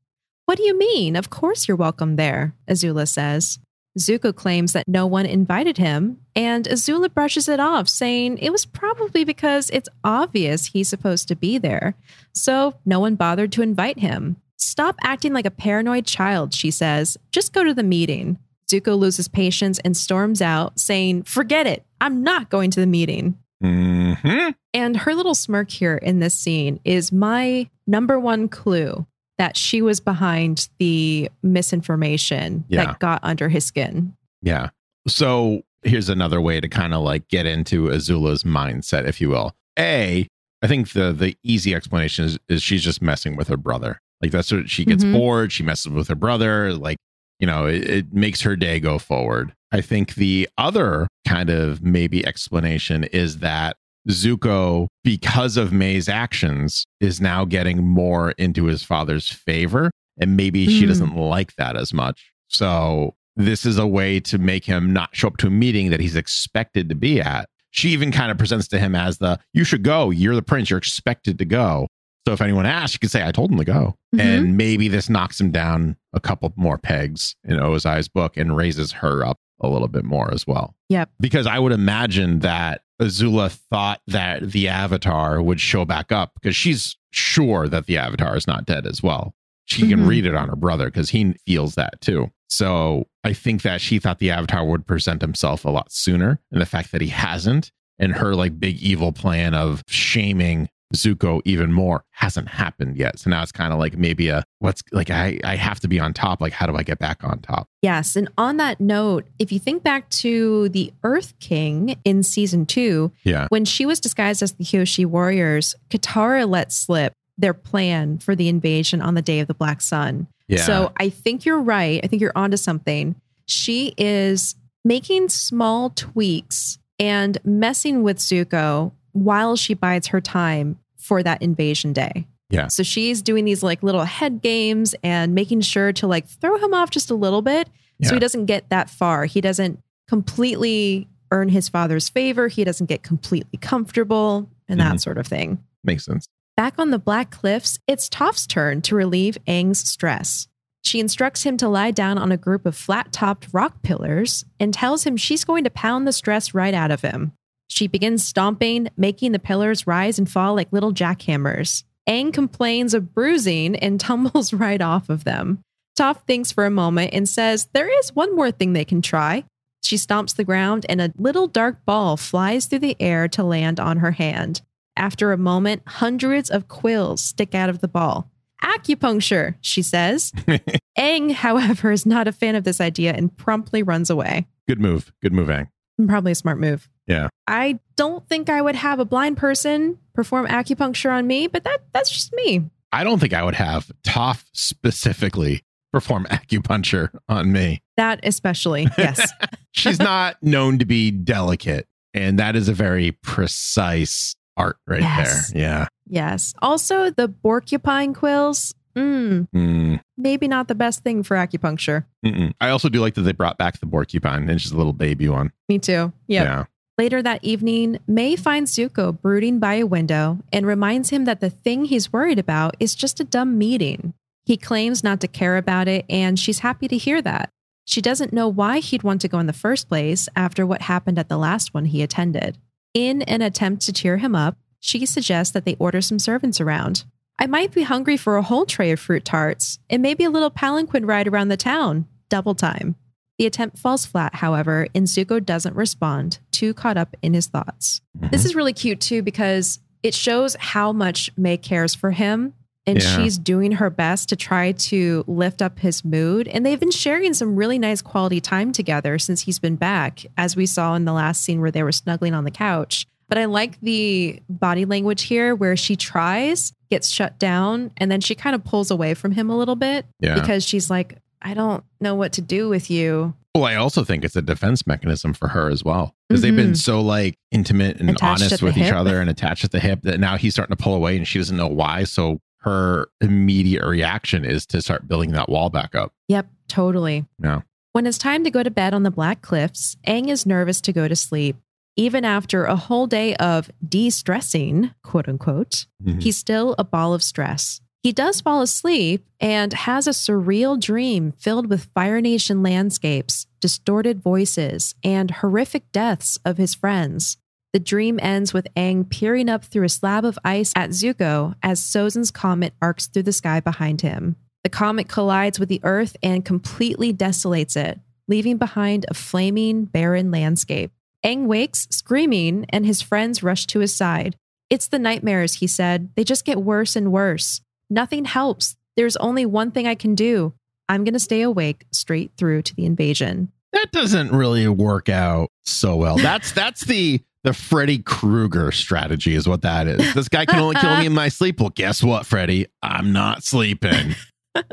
[0.46, 1.14] What do you mean?
[1.14, 3.60] Of course you're welcome there, Azula says.
[4.00, 8.64] Zuko claims that no one invited him, and Azula brushes it off, saying it was
[8.64, 11.94] probably because it's obvious he's supposed to be there,
[12.32, 14.36] so no one bothered to invite him.
[14.56, 17.16] Stop acting like a paranoid child, she says.
[17.32, 18.38] Just go to the meeting.
[18.70, 21.84] Zuko loses patience and storms out, saying, Forget it.
[22.00, 23.38] I'm not going to the meeting.
[23.60, 29.06] hmm And her little smirk here in this scene is my number one clue
[29.40, 32.84] that she was behind the misinformation Yeah.
[32.84, 34.14] that got under his skin.
[34.42, 34.68] Yeah.
[35.08, 39.52] So here's another way to kind of like get into Azula's mindset, if you will.
[39.78, 40.26] A,
[40.62, 43.98] I think the the easy explanation is, is she's just messing with her brother.
[44.20, 45.14] Like that's what she gets Mhm.
[45.14, 45.52] bored.
[45.52, 46.74] She messes with her brother.
[46.74, 46.98] Like,
[47.38, 49.54] you know, it, it makes her day go forward.
[49.72, 53.76] I think the other kind of maybe explanation is that
[54.08, 59.90] Zuko, because of Mai's actions, is now getting more into his father's favor.
[60.20, 60.88] And maybe she Mm.
[60.88, 62.30] doesn't like that as much.
[62.48, 66.00] So this is a way to make him not show up to a meeting that
[66.00, 67.46] he's expected to be at.
[67.70, 70.10] She even kind of presents to him as the, you should go.
[70.10, 70.68] You're the prince.
[70.68, 71.86] You're expected to go.
[72.26, 73.94] So if anyone asks, you can say, I told him to go.
[74.14, 74.20] Mhm.
[74.20, 78.92] And maybe this knocks him down a couple more pegs in Ozai's book and raises
[78.92, 80.74] her up a little bit more as well.
[80.90, 81.10] Yep.
[81.20, 86.54] Because I would imagine that Azula thought that the Avatar would show back up because
[86.54, 89.34] she's sure that the Avatar is not dead as well.
[89.64, 90.06] She can Mhm.
[90.08, 92.30] read it on her brother because he feels that too.
[92.48, 96.40] So I think that she thought the Avatar would present himself a lot sooner.
[96.50, 101.40] And the fact that he hasn't, and her like big evil plan of shaming Zuko
[101.44, 103.18] even more hasn't happened yet.
[103.18, 106.00] So now it's kind of like maybe a what's like I I have to be
[106.00, 106.40] on top.
[106.40, 107.68] Like how do I get back on top?
[107.82, 108.16] Yes.
[108.16, 113.12] And on that note, if you think back to the Earth King in season two,
[113.24, 113.46] Yeah.
[113.50, 118.48] when she was disguised as the Kyoshi warriors, Katara let slip their plan for the
[118.48, 120.26] invasion on the day of the Black Sun.
[120.48, 120.62] Yeah.
[120.64, 122.00] So I think you're right.
[122.02, 123.14] I think you're onto something.
[123.46, 131.22] She is making small tweaks and messing with Zuko while she bides her time for
[131.22, 132.26] that invasion day.
[132.50, 132.66] Yeah.
[132.68, 136.74] So she's doing these like little head games and making sure to like throw him
[136.74, 137.68] off just a little bit
[138.02, 139.26] so he doesn't get that far.
[139.26, 142.48] He doesn't completely earn his father's favor.
[142.48, 145.00] He doesn't get completely comfortable and that Mhm.
[145.00, 145.58] sort of thing.
[145.84, 146.26] makes sense.
[146.58, 150.46] Back on the Black Cliffs, it's Toph's turn to relieve Aang's stress.
[150.82, 154.74] She instructs him to lie down on a group of flat topped rock pillars and
[154.74, 157.32] tells him she's going to pound the stress right out of him.
[157.70, 161.84] She begins stomping, making the pillars rise and fall like little jackhammers.
[162.08, 165.62] Aang complains of bruising and tumbles right off of them.
[165.98, 169.44] Toph thinks for a moment and says, There is one more thing they can try.
[169.82, 173.78] She stomps the ground and a little dark ball flies through the air to land
[173.78, 174.62] on her hand.
[174.96, 178.28] After a moment, hundreds of quills stick out of the ball.
[178.62, 180.32] Acupuncture, she says.
[180.98, 184.48] Aang, however, is not a fan of this idea and promptly runs away.
[184.66, 185.12] Good move.
[185.22, 185.68] Good move, Aang.
[186.08, 186.88] Probably a smart move.
[187.06, 187.28] Yeah.
[187.46, 191.78] I don't think I would have a blind person perform acupuncture on me, but that
[191.92, 192.70] that's just me.
[192.92, 197.82] I don't think I would have Toph specifically perform acupuncture on me.
[197.96, 199.30] That especially, yes.
[199.72, 205.52] She's not known to be delicate, and that is a very precise art right Yes.
[205.52, 205.60] there.
[205.62, 205.86] Yeah.
[206.06, 206.54] yes.
[206.60, 212.04] Also, the porcupine quills, mm, Mm, maybe not the best thing for acupuncture.
[212.24, 212.52] mm-mm.
[212.60, 214.48] I also do like that they brought back the porcupine.
[214.48, 215.52] and just a little baby one.
[215.68, 216.12] Me too.
[216.28, 216.44] Yep.
[216.44, 216.64] Yeah.
[216.98, 221.48] Later that evening, Mai finds Zuko brooding by a window and reminds him that the
[221.48, 224.12] thing he's worried about is just a dumb meeting.
[224.44, 227.50] He claims not to care about it, and she's happy to hear that.
[227.86, 231.18] She doesn't know why he'd want to go in the first place after what happened
[231.18, 232.58] at the last one he attended.
[232.92, 237.04] In an attempt to cheer him up, she suggests that they order some servants around.
[237.40, 240.50] I might be hungry for a whole tray of fruit tarts and maybe a little
[240.50, 242.06] palanquin ride around the town.
[242.28, 242.96] Double time.
[243.38, 248.02] The attempt falls flat, however, and Zuko doesn't respond, too caught up in his thoughts.
[248.18, 248.28] Mm-hmm.
[248.30, 252.52] This is really cute too because it shows how much Mai cares for him.
[252.86, 253.16] And Yeah.
[253.16, 256.48] she's doing her best to try to lift up his mood.
[256.48, 260.56] And they've been sharing some really nice quality time together since he's been back, as
[260.56, 263.06] we saw in the last scene where they were snuggling on the couch.
[263.30, 268.20] But I like the body language here where she tries, gets shut down, and then
[268.20, 270.34] she kind of pulls away from him a little bit Yeah.
[270.34, 273.34] because she's like, I don't know what to do with you.
[273.54, 276.66] Well, I also think it's a defense mechanism for her as well because they've been
[276.66, 276.74] mm-hmm.
[276.74, 278.94] so like intimate and Attached honest the with each hip.
[278.94, 281.38] other and attached at the hip that now he's starting to pull away and she
[281.38, 282.04] doesn't know why.
[282.04, 286.12] So her immediate reaction is to start building that wall back up.
[286.28, 287.26] Yep, totally.
[287.42, 287.62] Yeah.
[287.92, 290.92] When it's time to go to bed on the Black Cliffs, Aang is nervous to
[290.92, 291.56] go to sleep.
[291.96, 296.22] Even after a whole day of de stressing, quote unquote, Mhm.
[296.22, 297.80] he's still a ball of stress.
[298.02, 304.22] He does fall asleep and has a surreal dream filled with Fire Nation landscapes, distorted
[304.22, 307.36] voices, and horrific deaths of his friends.
[307.74, 311.78] The dream ends with Aang peering up through a slab of ice at Zuko as
[311.80, 314.36] Sozin's comet arcs through the sky behind him.
[314.64, 320.30] The comet collides with the Earth and completely desolates it, leaving behind a flaming, barren
[320.30, 320.90] landscape.
[321.24, 324.36] Aang wakes, screaming, and his friends rush to his side.
[324.70, 326.10] It's the nightmares, he said.
[326.16, 327.60] They just get worse and worse.
[327.90, 328.76] Nothing helps.
[328.96, 330.54] There's only one thing I can do.
[330.88, 333.52] I'm going to stay awake straight through to the invasion.
[333.72, 336.16] That doesn't really work out so well.
[336.18, 340.14] That's that's the the Freddy Krueger strategy is what that is.
[340.14, 341.58] This guy can only kill me in my sleep.
[341.58, 342.66] Well, guess what, Freddy?
[342.82, 344.14] I'm not sleeping.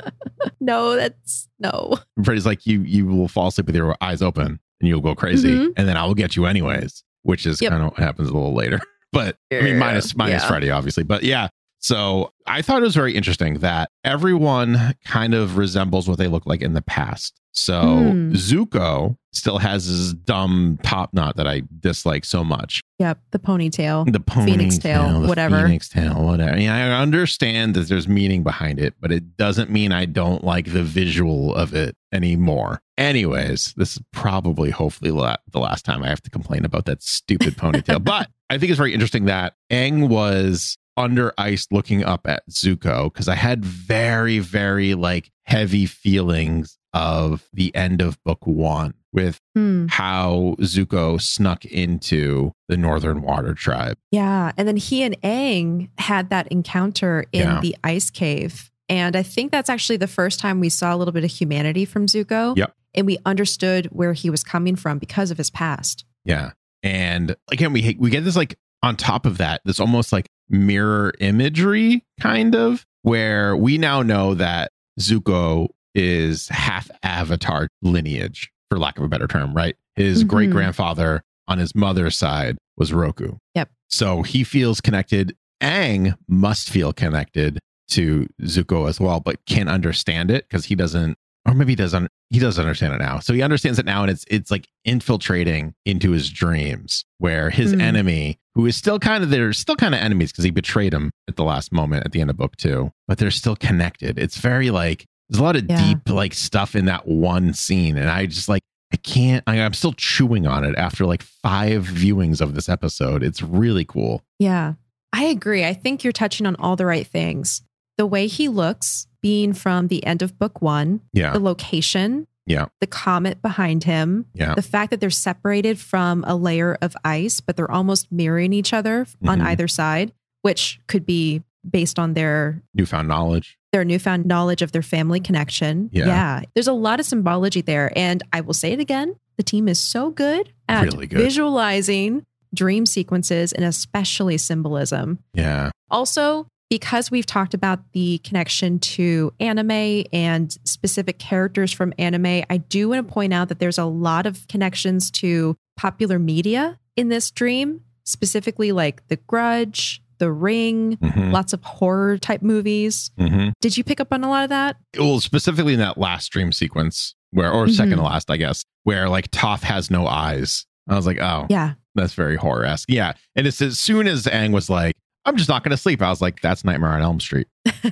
[0.60, 1.98] No, that's no.
[2.18, 5.16] And Freddy's like, you you will fall asleep with your eyes open and you'll go
[5.16, 5.74] crazy, Mhm.
[5.78, 7.72] and then I will get you anyways, which is Yep.
[7.72, 8.80] kind of what happens a little later.
[9.14, 10.48] But I mean, minus minus yeah.
[10.50, 11.04] Freddy, obviously.
[11.04, 11.48] But yeah.
[11.80, 16.46] So I thought it was very interesting that everyone kind of resembles what they look
[16.46, 17.40] like in the past.
[17.54, 18.34] So Hmm.
[18.34, 22.82] Zuko still has his dumb top knot that I dislike so much.
[23.00, 23.20] Yep.
[23.32, 24.12] The ponytail.
[24.12, 25.62] The ponytail, Phoenix tail, the whatever.
[25.62, 26.52] Phoenix tail, whatever.
[26.52, 30.44] I, mean, I understand that there's meaning behind it, but it doesn't mean I don't
[30.44, 32.82] like the visual of it anymore.
[32.98, 37.02] Anyways, this is probably, hopefully, la- the last time I have to complain about that
[37.04, 38.04] stupid ponytail.
[38.04, 43.12] but I think it's very interesting that Aang was under ice looking up at Zuko
[43.14, 49.40] because I had very, very like heavy feelings of the end of book one with
[49.56, 49.86] Hmm.
[49.90, 53.98] how Zuko snuck into the Northern Water Tribe.
[54.12, 54.52] Yeah.
[54.58, 57.60] And then he and Aang had that encounter in Yeah.
[57.62, 58.72] the ice cave.
[58.90, 61.86] And I think that's actually the first time we saw a little bit of humanity
[61.86, 62.56] from Zuko.
[62.58, 62.74] Yep.
[62.96, 66.06] And we understood where he was coming from because of his past.
[66.26, 66.52] Yeah.
[66.84, 71.14] And again, we we get this like on top of that, this almost like mirror
[71.20, 78.98] imagery kind of where we now know that Zuko is half avatar lineage, for lack
[78.98, 79.76] of a better term, right?
[79.96, 80.28] His Mhm.
[80.28, 83.34] great grandfather on his mother's side was Roku.
[83.56, 83.70] Yep.
[83.90, 85.36] So he feels connected.
[85.62, 87.60] Aang must feel connected
[87.90, 91.18] to Zuko as well, but can't understand it because he doesn't,
[91.48, 92.10] or maybe he doesn't.
[92.30, 93.20] He does understand it now.
[93.20, 97.72] So he understands it now, and it's it's like infiltrating into his dreams, where his
[97.74, 97.82] Hmm.
[97.82, 101.12] enemy, who is still kind of they're still kind of enemies because he betrayed him
[101.30, 104.20] at the last moment at the end of book two, but they're still connected.
[104.20, 105.82] It's very like there's a lot of Yeah.
[105.94, 108.62] deep like stuff in that one scene, and I just like
[108.94, 109.44] I can't.
[109.48, 113.22] I, I'm still chewing on it after like five viewings of this episode.
[113.24, 114.22] It's really cool.
[114.40, 114.74] Yeah.
[115.14, 115.66] I agree.
[115.66, 117.62] I think you're touching on all the right things.
[117.98, 122.66] The way he looks, being from the end of book one, Yeah, the location, Yeah.
[122.80, 127.42] the comet behind him, yeah, the fact that they're separated from a layer of ice,
[127.42, 129.46] but they're almost mirroring each other on Mhm.
[129.46, 133.58] either side, which could be based on their newfound knowledge.
[133.74, 135.90] their newfound knowledge of their family connection.
[135.92, 136.42] Yeah.
[136.56, 137.92] There's a lot of symbology there.
[137.98, 141.20] And I will say it again the team is so good at Really good.
[141.20, 142.24] visualizing
[142.56, 145.20] dream sequences and especially symbolism.
[145.34, 152.44] Yeah, Also, because we've talked about the connection to anime and specific characters from anime,
[152.50, 156.80] I do want to point out that there's a lot of connections to popular media
[156.96, 161.32] in this dream, specifically like The Grudge, The Ring, Mhm.
[161.32, 163.12] lots of horror type movies.
[163.20, 163.54] Mhm.
[163.62, 164.78] Did you pick up on a lot of that?
[164.98, 167.98] well, specifically in that last dream sequence where, or 2nd Mhm.
[167.98, 170.66] to last, I guess, where like Toph has no eyes.
[170.90, 171.74] I was like, oh, Yeah.
[171.96, 172.90] that's very horror esque.
[172.90, 173.14] Yeah.
[173.36, 174.96] And it's as soon as Aang was like,
[175.28, 177.48] I'm just not going to sleep, I was like, that's Nightmare on Elm Street.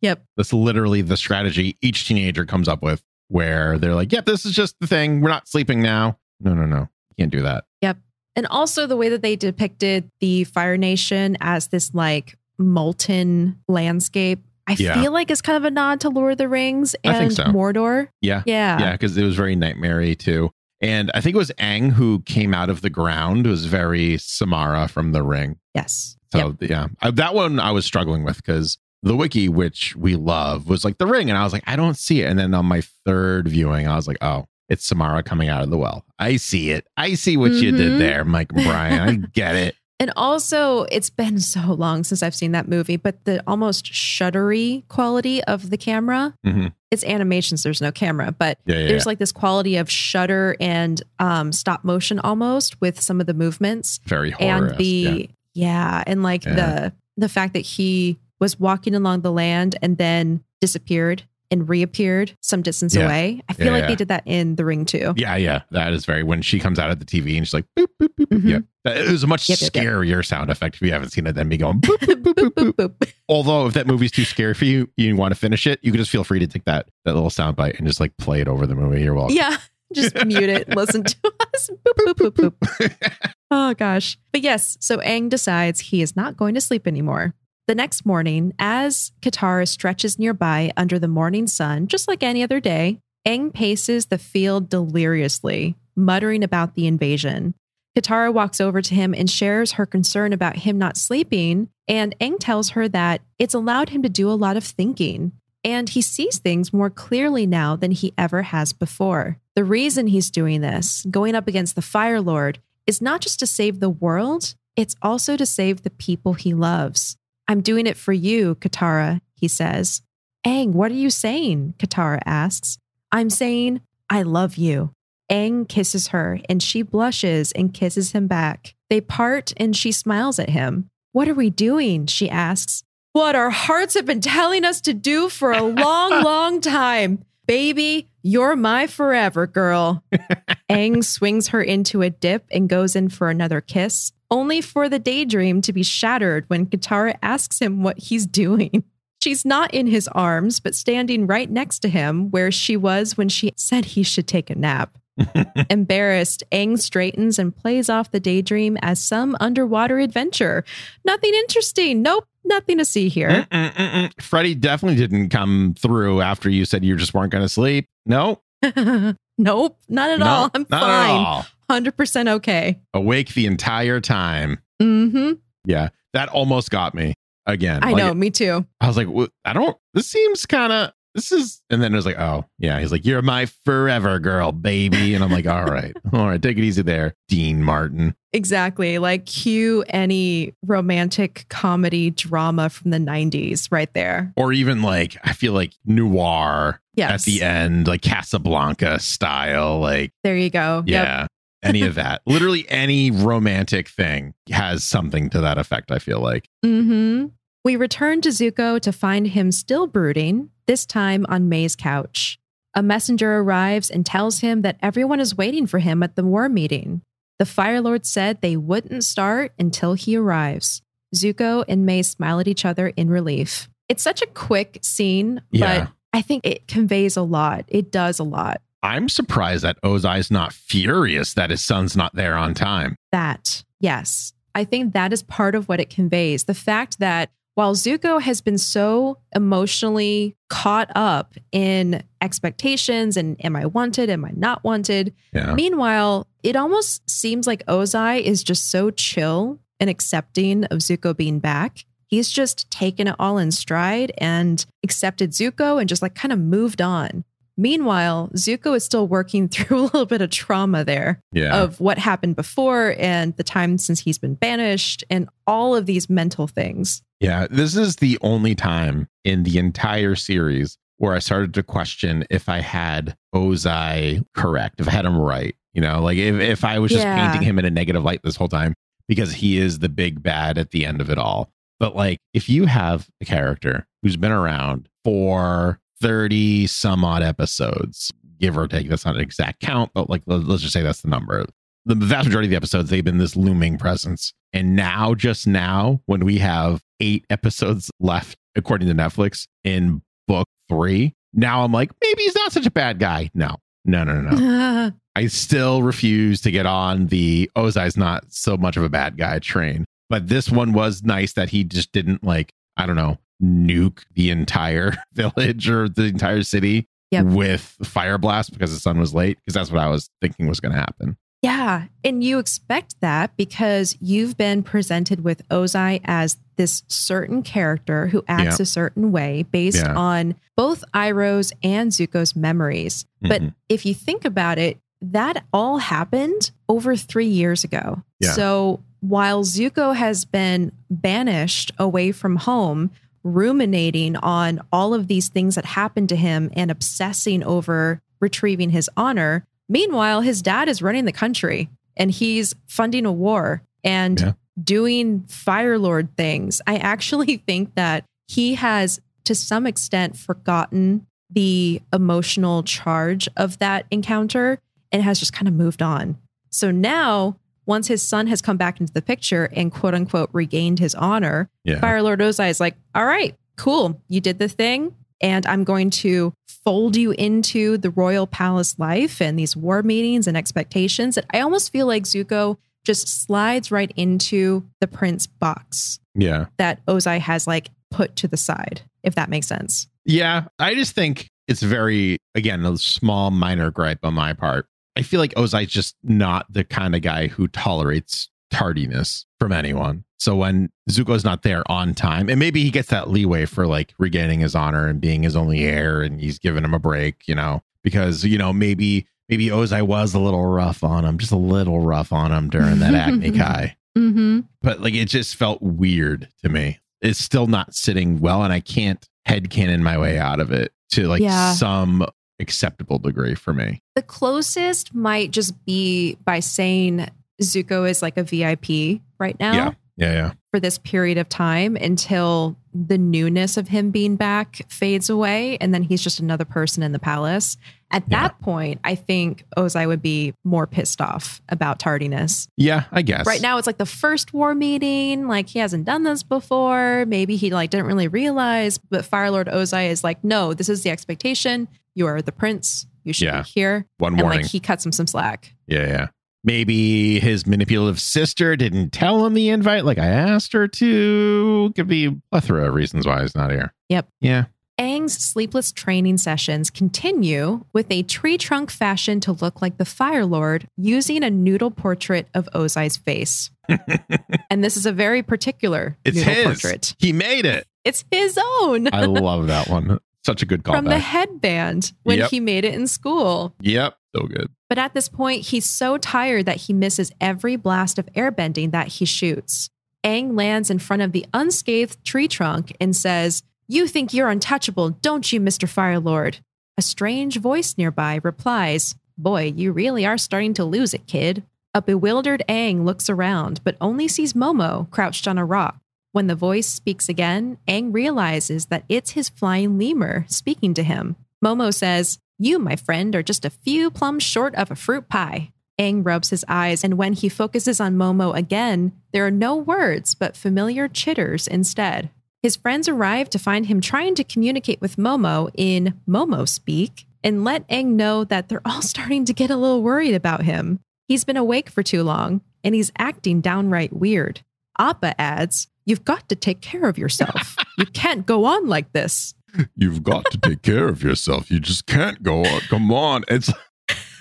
[0.00, 0.22] Yep.
[0.36, 4.52] That's literally the strategy each teenager comes up with where they're like, yep, this is
[4.54, 5.20] just the thing.
[5.20, 6.16] We're not sleeping now.
[6.38, 6.82] No, no, no.
[7.10, 7.64] You can't do that.
[7.82, 7.98] Yep.
[8.36, 14.40] And also the way that they depicted the Fire Nation as this like molten landscape.
[14.68, 15.02] I Yeah.
[15.02, 17.44] feel like it's kind of a nod to Lord of the Rings and so.
[17.44, 18.08] Mordor.
[18.20, 18.42] Yeah.
[18.46, 18.78] Yeah.
[18.78, 18.92] Yeah.
[18.92, 20.50] Because it was very nightmare too.
[20.80, 23.46] And I think it was Aang who came out of the ground.
[23.46, 25.58] It was very Samara from the ring.
[25.74, 26.16] Yes.
[26.32, 30.68] So yeah, I, that one I was struggling with because the wiki, which we love,
[30.68, 32.26] was like the ring, and I was like, I don't see it.
[32.30, 35.70] And then on my third viewing, I was like, oh, it's Samara coming out of
[35.70, 36.04] the well.
[36.18, 36.86] I see it.
[36.96, 37.76] I see what you Mhm.
[37.76, 39.00] did there, Mike and Bryan.
[39.24, 39.74] I get it.
[40.00, 44.86] And also, it's been so long since I've seen that movie, but the almost shuddery
[44.86, 46.34] quality of the camera.
[46.46, 46.72] Mhm.
[46.92, 49.08] It's animations, there's no camera, but Yeah, yeah, there's yeah.
[49.08, 53.98] like this quality of shutter and um, stop motion almost with some of the movements.
[54.06, 54.68] very horror.
[54.68, 56.02] and the yeah.
[56.06, 56.54] and like Yeah.
[56.54, 62.36] the the fact that he was walking along the land and then disappeared and reappeared
[62.42, 63.06] some distance Yeah.
[63.06, 63.40] away.
[63.48, 63.88] I feel Yeah, like yeah.
[63.88, 65.14] they did that in the ring too.
[65.16, 67.64] yeah, yeah, that is very when she comes out of the TV and she's like,
[67.76, 68.38] boop, boop, boop, boop.
[68.42, 68.64] Mhm.
[68.84, 69.84] yeah, it was a much Yep, yep, yep.
[69.84, 71.80] scarier sound effect if you haven't seen it than me going.
[71.80, 72.72] Boop, boop, boop, boop, boop.
[72.74, 73.12] Boop, boop.
[73.28, 75.98] Although if that movie's too scary for you, you want to finish it, you can
[75.98, 78.46] just feel free to take that that little sound bite and just like play it
[78.48, 79.02] over the movie.
[79.02, 79.34] You're welcome.
[79.34, 79.56] Yeah.
[79.94, 80.68] Just mute it.
[80.76, 81.16] Listen to
[81.54, 81.70] us.
[81.82, 83.32] Boop, boop, boop, boop.
[83.50, 84.18] Oh gosh.
[84.32, 87.34] But yes, so Aang decides he is not going to sleep anymore.
[87.66, 92.60] The next morning, as Katara stretches nearby under the morning sun, just like any other
[92.60, 97.54] day, Aang paces the field deliriously, muttering about the invasion.
[97.96, 102.36] Katara walks over to him and shares her concern about him not sleeping, and Aang
[102.38, 105.32] tells her that it's allowed him to do a lot of thinking,
[105.64, 109.38] and he sees things more clearly now than he ever has before.
[109.56, 113.46] The reason he's doing this, going up against the Fire Lord, is not just to
[113.46, 117.16] save the world, it's also to save the people he loves.
[117.46, 120.02] I'm doing it for you, Katara, he says.
[120.46, 121.74] Aang, what are you saying?
[121.78, 122.78] Katara asks.
[123.12, 124.92] I'm saying, I love you.
[125.30, 128.74] Aang kisses her and she blushes and kisses him back.
[128.88, 130.88] They part and she smiles at him.
[131.12, 132.06] What are we doing?
[132.06, 132.82] She asks.
[133.12, 137.24] what our hearts have been telling us to do for a long, long time.
[137.46, 140.04] Baby, you're my forever girl.
[140.70, 144.98] Aang swings her into a dip and goes in for another kiss, only for the
[144.98, 148.84] daydream to be shattered when Katara asks him what he's doing.
[149.22, 153.30] She's not in his arms, but standing right next to him where she was when
[153.30, 154.96] she said he should take a nap.
[155.70, 160.64] Embarrassed, Aang straightens and plays off the daydream as some underwater adventure.
[161.04, 162.02] Nothing interesting.
[162.02, 163.46] Nope, nothing to see here.
[163.50, 164.12] Mm-mm-mm-mm.
[164.22, 167.86] Freddy definitely didn't come through after you said you just weren't going to sleep.
[168.06, 168.40] No,
[169.38, 170.50] nope, not at no, all.
[170.54, 171.82] I'm not fine.
[171.84, 172.80] 100% okay.
[172.94, 174.58] Awake the entire time.
[174.80, 175.32] hmm
[175.64, 177.14] Yeah, that almost got me
[177.46, 177.80] again.
[177.82, 178.66] I Like, know, me too.
[178.80, 179.76] I was like, "Wha- I don't.
[179.94, 180.92] This seems kind of.
[181.14, 182.78] This is, and then it was like, oh yeah.
[182.80, 186.58] He's like, you're my forever girl, baby, and I'm like, all right, all right, take
[186.58, 188.14] it easy there, Dean Martin.
[188.32, 188.98] Exactly.
[188.98, 194.32] Like cue any romantic comedy drama from the 90s right there.
[194.36, 197.10] Or even like, I feel like noir Yes.
[197.22, 200.82] at the end, like Casablanca style, like There you go.
[200.86, 201.04] Yep.
[201.04, 201.26] yeah,
[201.62, 202.22] any of that.
[202.26, 205.90] Literally any romantic thing has something to that effect.
[205.90, 206.48] I feel like.
[206.64, 207.26] hmm
[207.64, 212.38] We return to Zuko to find him still brooding, this time on Mai's couch.
[212.74, 216.48] A messenger arrives and tells him that everyone is waiting for him at the war
[216.48, 217.02] meeting.
[217.38, 220.82] The Fire Lord said they wouldn't start until he arrives.
[221.14, 223.68] Zuko and May smile at each other in relief.
[223.88, 225.84] It's such a quick scene, Yeah.
[225.84, 227.64] but I think it conveys a lot.
[227.68, 228.60] It does a lot.
[228.82, 232.94] I'm surprised that Ozai's not furious that his son's not there on time.
[233.12, 234.32] That, yes.
[234.54, 236.44] I think that is part of what it conveys.
[236.44, 243.56] The fact that while Zuko has been so emotionally caught up in expectations and am
[243.56, 245.12] I wanted, am I not wanted?
[245.32, 245.54] Yeah.
[245.54, 251.40] Meanwhile, it almost seems like Ozai is just so chill and accepting of Zuko being
[251.40, 251.84] back.
[252.06, 256.38] He's just taken it all in stride and accepted Zuko and just like kind of
[256.38, 257.24] moved on.
[257.58, 261.60] Meanwhile, Zuko is still working through a little bit of trauma there Yeah.
[261.62, 266.08] of what happened before and the time since he's been banished and all of these
[266.08, 267.02] mental things.
[267.20, 272.24] Yeah, this is the only time in the entire series where I started to question
[272.30, 275.54] if I had Ozai correct, if I had him right.
[275.74, 277.14] You know, like if, if I was just Yeah.
[277.30, 278.74] painting him in a negative light this whole time
[279.08, 281.50] because he is the big bad at the end of it all.
[281.80, 288.12] But like, if you have a character who's been around for 30 some odd episodes,
[288.38, 291.02] give or take, that's not an exact count, but like, let- let's just say that's
[291.02, 291.44] the number.
[291.86, 294.32] The vast majority of the episodes, they've been this looming presence.
[294.52, 300.46] And now, just now, when we have eight episodes left, according to Netflix, in book
[300.68, 303.30] three, now I'm like, maybe he's not such a bad guy.
[303.34, 304.92] No, no, no, no, no.
[305.16, 309.16] I still refuse to get on the oh, Ozai's not so much of a bad
[309.18, 309.84] guy train.
[310.10, 314.30] But this one was nice that he just didn't like, I don't know, nuke the
[314.30, 317.24] entire village or the entire city Yep.
[317.26, 319.38] with fire blast because the sun was late.
[319.38, 321.16] Because that's what I was thinking was going to happen.
[321.40, 321.84] yeah.
[322.04, 328.22] And you expect that because you've been presented with Ozai as this certain character who
[328.28, 329.94] acts a certain way based Yeah.
[329.94, 333.06] on both Iroh's and Zuko's memories.
[333.22, 333.54] But Mhm.
[333.70, 338.02] if you think about it, that all happened over three years ago.
[338.20, 338.32] Yeah.
[338.32, 342.90] So while Zuko has been banished away from home,
[343.24, 348.90] ruminating on all of these things that happened to him and obsessing over retrieving his
[348.96, 354.32] honor, meanwhile, his dad is running the country and he's funding a war and Yeah.
[354.62, 356.60] doing Fire Lord things.
[356.66, 363.86] I actually think that he has, to some extent, forgotten the emotional charge of that
[363.90, 364.58] encounter
[364.90, 366.16] and has just kind of moved on.
[366.50, 367.36] So now,
[367.68, 371.48] once his son has come back into the picture and quote unquote regained his honor,
[371.64, 371.78] Yeah.
[371.78, 374.00] Fire Lord Ozai is like, all right, cool.
[374.08, 374.94] You did the thing.
[375.20, 376.32] And I'm going to
[376.64, 381.16] fold you into the royal palace life and these war meetings and expectations.
[381.16, 382.56] And I almost feel like Zuko
[382.86, 386.46] just slides right into the prince box Yeah.
[386.56, 389.88] that Ozai has like put to the side, if that makes sense.
[390.04, 394.66] Yeah, I just think it's very again a small minor gripe on my part.
[394.98, 400.04] I feel like Ozai's just not the kind of guy who tolerates tardiness from anyone.
[400.18, 403.94] So when Zuko's not there on time, and maybe he gets that leeway for like
[403.98, 407.34] regaining his honor and being his only heir, and he's giving him a break, you
[407.36, 411.36] know, because you know maybe maybe Ozai was a little rough on him, just a
[411.36, 414.40] little rough on him during that Agni Kai Mm-hmm.
[414.62, 416.78] but like it just felt weird to me.
[417.00, 421.06] It's still not sitting well, and I can't headcanon my way out of it to
[421.08, 421.52] like Yeah.
[421.52, 422.04] some
[422.40, 423.80] acceptable degree for me.
[423.94, 427.08] The closest might just be by saying
[427.42, 429.52] Zuko is like a VIP right now.
[429.52, 429.70] Yeah.
[430.00, 430.32] Yeah, yeah.
[430.52, 435.74] for this period of time until the newness of him being back fades away and
[435.74, 437.56] then he's just another person in the palace.
[437.90, 438.20] At Yeah.
[438.28, 442.46] that point, I think Ozai would be more pissed off about tardiness.
[442.56, 443.26] Yeah, I guess.
[443.26, 447.04] Right now it's like the first war meeting, like he hasn't done this before.
[447.08, 450.84] Maybe he like didn't really realize, but Fire Lord Ozai is like, "No, this is
[450.84, 451.66] the expectation.
[451.98, 452.86] You are the prince.
[453.04, 453.42] You should Yeah.
[453.42, 454.42] be here." One And warning.
[454.42, 455.54] like he cuts him some slack.
[455.66, 456.06] yeah, yeah.
[456.44, 461.72] Maybe his manipulative sister didn't tell him the invite like I asked her to.
[461.74, 463.74] Could be a plethora of reasons why he's not here.
[463.88, 464.08] Yep.
[464.20, 464.44] Yeah.
[464.80, 470.24] Aang's sleepless training sessions continue with a tree trunk fashion to look like the Fire
[470.24, 473.50] Lord using a noodle portrait of Ozai's face.
[474.48, 476.44] and this is a very particular It's noodle his.
[476.44, 476.94] portrait.
[477.00, 477.66] He made it.
[477.84, 479.98] It's his own I love that one.
[480.28, 480.76] Such a good call.
[480.76, 482.30] from the headband when Yep.
[482.30, 483.54] he made it in school.
[483.62, 483.96] Yep.
[484.14, 484.50] So good.
[484.68, 488.88] But at this point, he's so tired that he misses every blast of airbending that
[488.88, 489.70] he shoots.
[490.04, 494.90] Aang lands in front of the unscathed tree trunk and says, You think you're untouchable,
[494.90, 495.66] don't you, Mr.
[495.66, 496.40] Fire Lord?
[496.76, 501.42] A strange voice nearby replies, Boy, you really are starting to lose it, kid.
[501.72, 505.80] A bewildered Aang looks around, but only sees Momo crouched on a rock.
[506.18, 511.14] When the voice speaks again, Aang realizes that it's his flying lemur speaking to him.
[511.44, 515.52] Momo says, You, my friend, are just a few plums short of a fruit pie.
[515.78, 520.16] Aang rubs his eyes, and when he focuses on Momo again, there are no words
[520.16, 522.10] but familiar chitters instead.
[522.42, 527.44] His friends arrive to find him trying to communicate with Momo in Momo speak and
[527.44, 530.80] let Aang know that they're all starting to get a little worried about him.
[531.06, 534.40] He's been awake for too long, and he's acting downright weird.
[534.80, 537.56] Appa adds, You've got to take care of yourself.
[537.78, 539.34] you can't go on like this.
[539.74, 541.50] You've got to take care of yourself.
[541.50, 542.60] You just can't go on.
[542.68, 543.24] Come on.
[543.26, 543.50] It's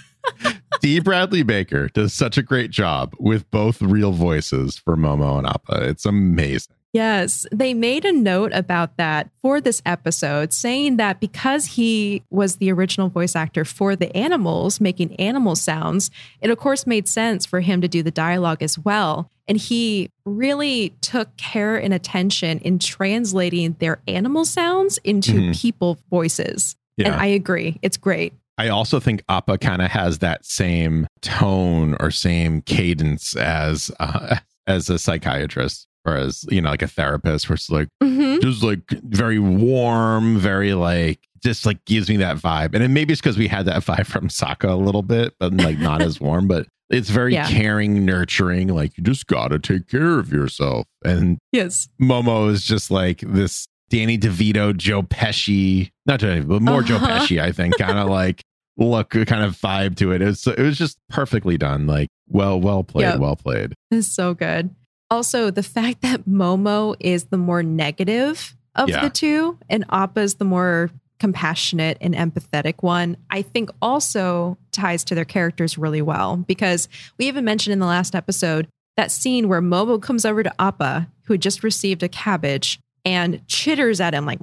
[0.82, 1.02] D.
[1.02, 5.90] Bradley Baker does such a great job with both real voices for Momo and Appa.
[5.90, 6.74] It's amazing.
[6.94, 12.56] Yes, they made a note about that for this episode, saying that because he was
[12.56, 16.10] the original voice actor for the animals, making animal sounds,
[16.40, 19.30] it of course made sense for him to do the dialogue as well.
[19.48, 25.60] And he really took care and attention in translating their animal sounds into Mhm.
[25.62, 26.76] people voices.
[26.98, 27.08] Yeah.
[27.08, 28.34] And I agree, it's great.
[28.58, 34.38] I also think Appa kind of has that same tone or same cadence as uh,
[34.68, 38.42] as a psychiatrist or as you know like a therapist where it's like Mhm.
[38.42, 42.74] just like very warm, very like just like gives me that vibe.
[42.74, 45.54] And it maybe it's because we had that vibe from Sokka a little bit, but
[45.54, 47.48] like not as warm, but it's very Yeah.
[47.50, 50.86] caring, nurturing, like you just gotta take care of yourself.
[51.04, 51.90] And Yes.
[52.02, 57.20] Momo is just like this Danny DeVito, Joe Pesci, not Joe, but more Joe Uh-huh.
[57.20, 58.42] Pesci, I think, kind of like
[58.80, 60.22] look, kind of vibe to it.
[60.22, 61.88] It was, it was just perfectly done.
[61.88, 63.20] Like, well, well played, Yep.
[63.20, 63.74] well played.
[63.90, 64.70] It's so good.
[65.10, 69.02] Also, the fact that Momo is the more negative of Yeah.
[69.02, 75.16] the two and Appa's the more compassionate and empathetic one, I think also ties to
[75.16, 76.88] their characters really well because
[77.18, 81.08] we even mentioned in the last episode that scene where Momo comes over to Appa,
[81.24, 84.40] who had just received a cabbage, and chitters at him like,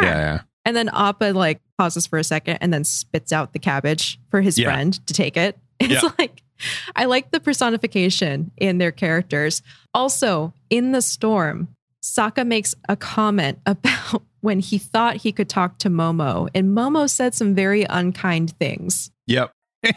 [0.00, 0.42] yeah.
[0.64, 4.40] And then Appa like pauses for a second and then spits out the cabbage for
[4.40, 4.66] his Yeah.
[4.72, 5.58] friend to take it.
[5.80, 6.10] It's Yeah.
[6.18, 6.40] like
[6.94, 9.60] I like the personification in their characters.
[9.92, 11.68] Also, in the storm,
[12.02, 17.08] Sokka makes a comment about when he thought he could talk to Momo, and Momo
[17.08, 19.10] said some very unkind things.
[19.26, 19.50] Yep.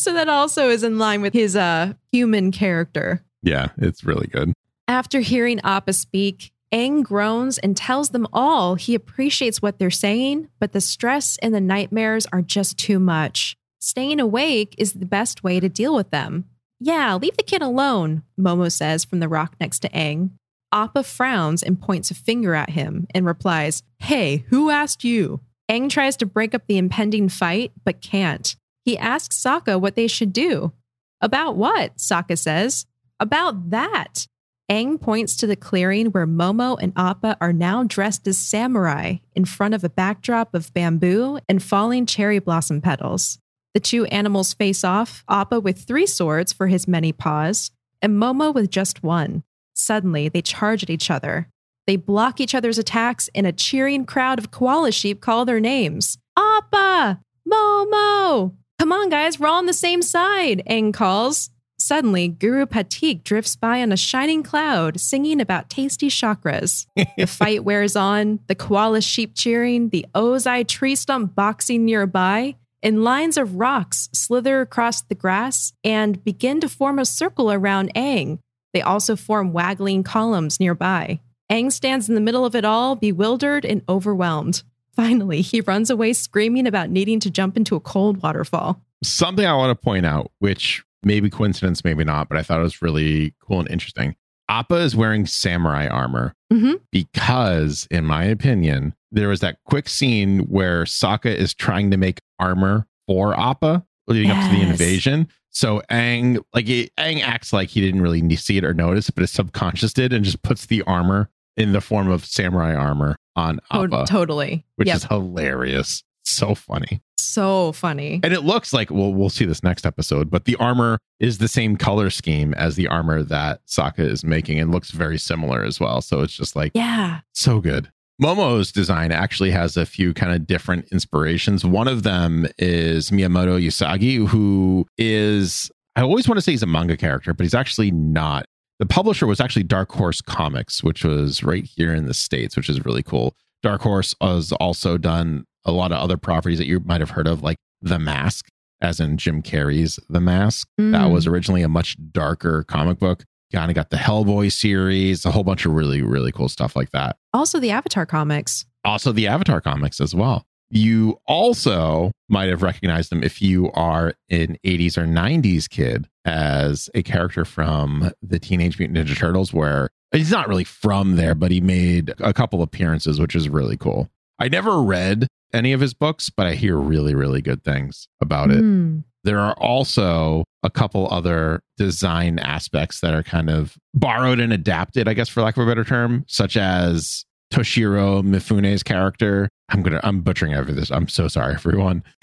[0.00, 3.22] So that also is in line with his uh, human character.
[3.42, 4.54] Yeah, it's really good.
[4.88, 10.48] After hearing Appa speak, Aang groans and tells them all he appreciates what they're saying,
[10.58, 13.58] but the stress and the nightmares are just too much.
[13.78, 16.46] Staying awake is the best way to deal with them.
[16.78, 20.30] Yeah, leave the kid alone, Momo says from the rock next to Aang.
[20.72, 25.40] Appa frowns and points a finger at him and replies, Hey, who asked you?
[25.70, 28.56] Aang tries to break up the impending fight, but can't.
[28.84, 30.72] He asks Sokka what they should do.
[31.20, 31.96] About what?
[31.96, 32.86] Sokka says.
[33.18, 34.26] About that.
[34.70, 39.44] Aang points to the clearing where Momo and Appa are now dressed as samurai in
[39.44, 43.38] front of a backdrop of bamboo and falling cherry blossom petals.
[43.74, 48.54] The two animals face off, Appa with three swords for his many paws, and Momo
[48.54, 49.42] with just one.
[49.80, 51.48] Suddenly, they charge at each other.
[51.86, 56.18] They block each other's attacks, and a cheering crowd of koala sheep call their names
[56.36, 57.20] Appa!
[57.50, 58.54] Momo!
[58.78, 61.50] Come on, guys, we're all on the same side, Aang calls.
[61.78, 66.86] Suddenly, Guru Pathik drifts by on a shining cloud, singing about tasty chakras.
[67.16, 73.02] the fight wears on, the koala sheep cheering, the Ozai tree stump boxing nearby, and
[73.02, 78.38] lines of rocks slither across the grass and begin to form a circle around Aang.
[78.72, 81.20] They also form waggling columns nearby.
[81.50, 84.62] Aang stands in the middle of it all, bewildered and overwhelmed.
[84.94, 88.80] Finally, he runs away screaming about needing to jump into a cold waterfall.
[89.02, 92.64] Something I want to point out, which maybe coincidence, maybe not, but I thought it
[92.64, 94.14] was really cool and interesting.
[94.48, 96.80] Appa is wearing samurai armor Mhm.
[96.90, 102.20] because, in my opinion, there was that quick scene where Sokka is trying to make
[102.38, 105.28] armor for Appa leading up to the invasion.
[105.50, 109.22] So Aang like he- Aang, acts like he didn't really see it or notice, but
[109.22, 113.56] his subconscious did, and just puts the armor in the form of samurai armor on
[113.72, 114.64] To- Appa, totally.
[114.76, 114.96] which Yep.
[114.96, 116.02] is hilarious.
[116.24, 117.00] So funny.
[117.18, 118.18] so funny.
[118.24, 121.46] And it looks like well, we'll see this next episode, but the armor is the
[121.48, 125.78] same color scheme as the armor that Sokka is making and looks very similar as
[125.78, 126.00] well.
[126.00, 127.20] So it's just like Yeah.
[127.32, 127.90] so good.
[128.20, 131.64] Momo's design actually has a few kind of different inspirations.
[131.64, 136.66] One of them is Miyamoto Usagi, who is, I always want to say he's a
[136.66, 138.44] manga character, but he's actually not.
[138.78, 142.68] The publisher was actually Dark Horse Comics, which was right here in the States, which
[142.68, 143.34] is really cool.
[143.62, 147.26] Dark Horse has also done a lot of other properties that you might have heard
[147.26, 148.46] of, like The Mask,
[148.80, 150.66] as in Jim Carrey's The Mask.
[150.78, 151.12] That Mm.
[151.12, 153.24] was originally a much darker comic book.
[153.52, 156.90] Kind of got the Hellboy series, a whole bunch of really, really cool stuff like
[156.92, 157.16] that.
[157.32, 158.66] Also the Avatar comics.
[158.84, 160.46] Also, the Avatar comics as well.
[160.70, 166.88] You also might have recognized him if you are an 80s or 90s kid as
[166.94, 171.50] a character from the Teenage Mutant Ninja Turtles, where he's not really from there, but
[171.50, 174.08] he made a couple appearances, which is really cool.
[174.38, 178.50] I never read any of his books, but I hear really, really good things about
[178.50, 178.62] it.
[178.62, 179.02] Mm.
[179.24, 185.08] There are also a couple other design aspects that are kind of borrowed and adapted,
[185.08, 189.48] I guess, for lack of a better term, such as Toshiro Mifune's character.
[189.68, 190.90] I'm gonna I'm butchering every this.
[190.90, 192.02] I'm so sorry, everyone.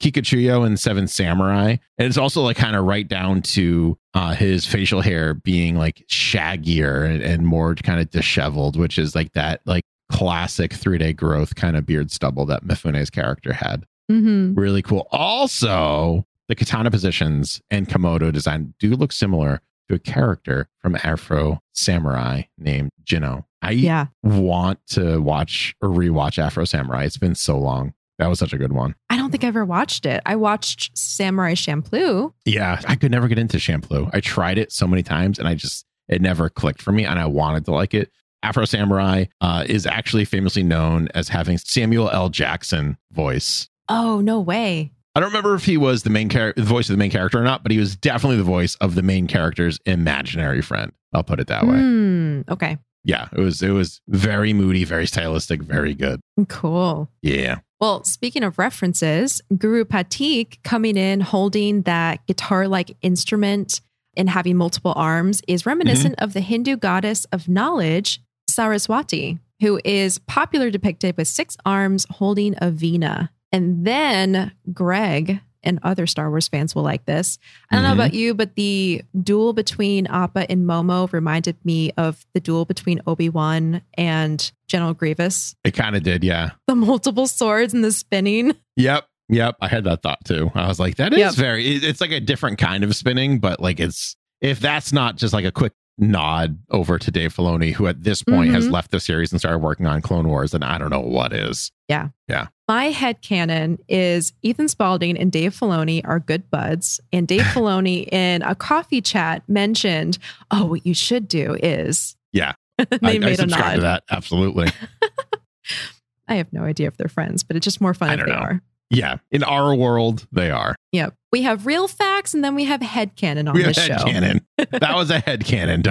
[0.00, 1.76] Kikachuyo in Seven Samurai.
[1.98, 6.04] And it's also like kind of right down to uh, his facial hair being like
[6.10, 11.12] shaggier and, and more kind of disheveled, which is like that like classic three day
[11.12, 15.06] growth kind of beard stubble that Mifune's character had hmm really cool.
[15.10, 21.60] Also, the katana positions and Komodo design do look similar to a character from Afro
[21.72, 23.44] Samurai named Jinno.
[23.62, 24.06] I Yeah.
[24.22, 27.04] want to watch or rewatch Afro Samurai.
[27.04, 27.92] It's been so long.
[28.18, 28.94] That was such a good one.
[29.08, 30.20] I don't think I ever watched it.
[30.26, 32.32] I watched Samurai Champloo.
[32.44, 34.10] Yeah, I could never get into Shampoo.
[34.12, 37.18] I tried it so many times and I just, it never clicked for me and
[37.18, 38.10] I wanted to like it.
[38.42, 42.28] Afro Samurai uh, is actually famously known as having Samuel L.
[42.28, 43.68] Jackson voice.
[43.90, 44.92] Oh, no way.
[45.14, 47.38] I don't remember if he was the main character, the voice of the main character
[47.38, 50.92] or not, but he was definitely the voice of the main character's imaginary friend.
[51.12, 51.74] I'll put it that way.
[51.74, 52.78] Mm, okay.
[53.02, 56.20] Yeah, it was it was very moody, very stylistic, very good.
[56.48, 57.10] Cool.
[57.22, 57.58] Yeah.
[57.80, 63.80] Well, speaking of references, Guru Pathik coming in holding that guitar like instrument
[64.16, 70.18] and having multiple arms is reminiscent of the Hindu goddess of knowledge, Saraswati, who is
[70.18, 73.30] popular depicted with six arms holding a veena.
[73.52, 77.38] And then Greg and other Star Wars fans will like this.
[77.70, 77.88] I don't Mhm.
[77.88, 82.64] know about you, but the duel between Appa and Momo reminded me of the duel
[82.64, 86.52] between Obi Wan and General Grievous It kind of did, yeah.
[86.66, 88.54] the multiple swords and the spinning.
[88.76, 89.06] Yep.
[89.28, 89.56] Yep.
[89.60, 90.50] I had that thought too.
[90.54, 91.34] I was like, that is Yep.
[91.34, 95.34] very it's like a different kind of spinning, but like it's if that's not just
[95.34, 98.72] like a quick nod over to Dave Filoni, who at this point has Mhm.
[98.72, 101.70] left the series and started working on Clone Wars, and I don't know what is.
[101.88, 102.08] Yeah.
[102.28, 102.46] Yeah.
[102.66, 107.00] My head canon is Ethan Spaulding and Dave Filoni are good buds.
[107.12, 110.18] And Dave Filoni in a coffee chat mentioned,
[110.50, 112.16] oh, what you should do is.
[112.32, 112.52] Yeah.
[112.78, 113.74] they I, I made a subscribe nod.
[113.74, 114.02] to that.
[114.10, 114.68] Absolutely.
[116.28, 118.28] I have no idea if they're friends, but it's just more fun I if don't
[118.28, 118.40] they know.
[118.40, 118.62] are.
[118.90, 119.18] Yeah.
[119.30, 120.74] In our world, they are.
[120.92, 121.14] Yep.
[121.32, 124.00] We have real facts and then we have head canon on we have this head
[124.00, 124.06] show.
[124.06, 124.46] cannon.
[124.56, 125.82] that was a head cannon.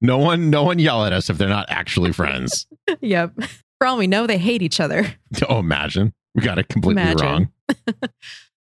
[0.00, 2.66] No one, no one yell at us if they're not actually friends.
[3.00, 3.32] yep.
[3.78, 5.14] For all we know, they hate each other.
[5.48, 7.26] oh, imagine we got it completely Imagine.
[7.26, 7.48] wrong.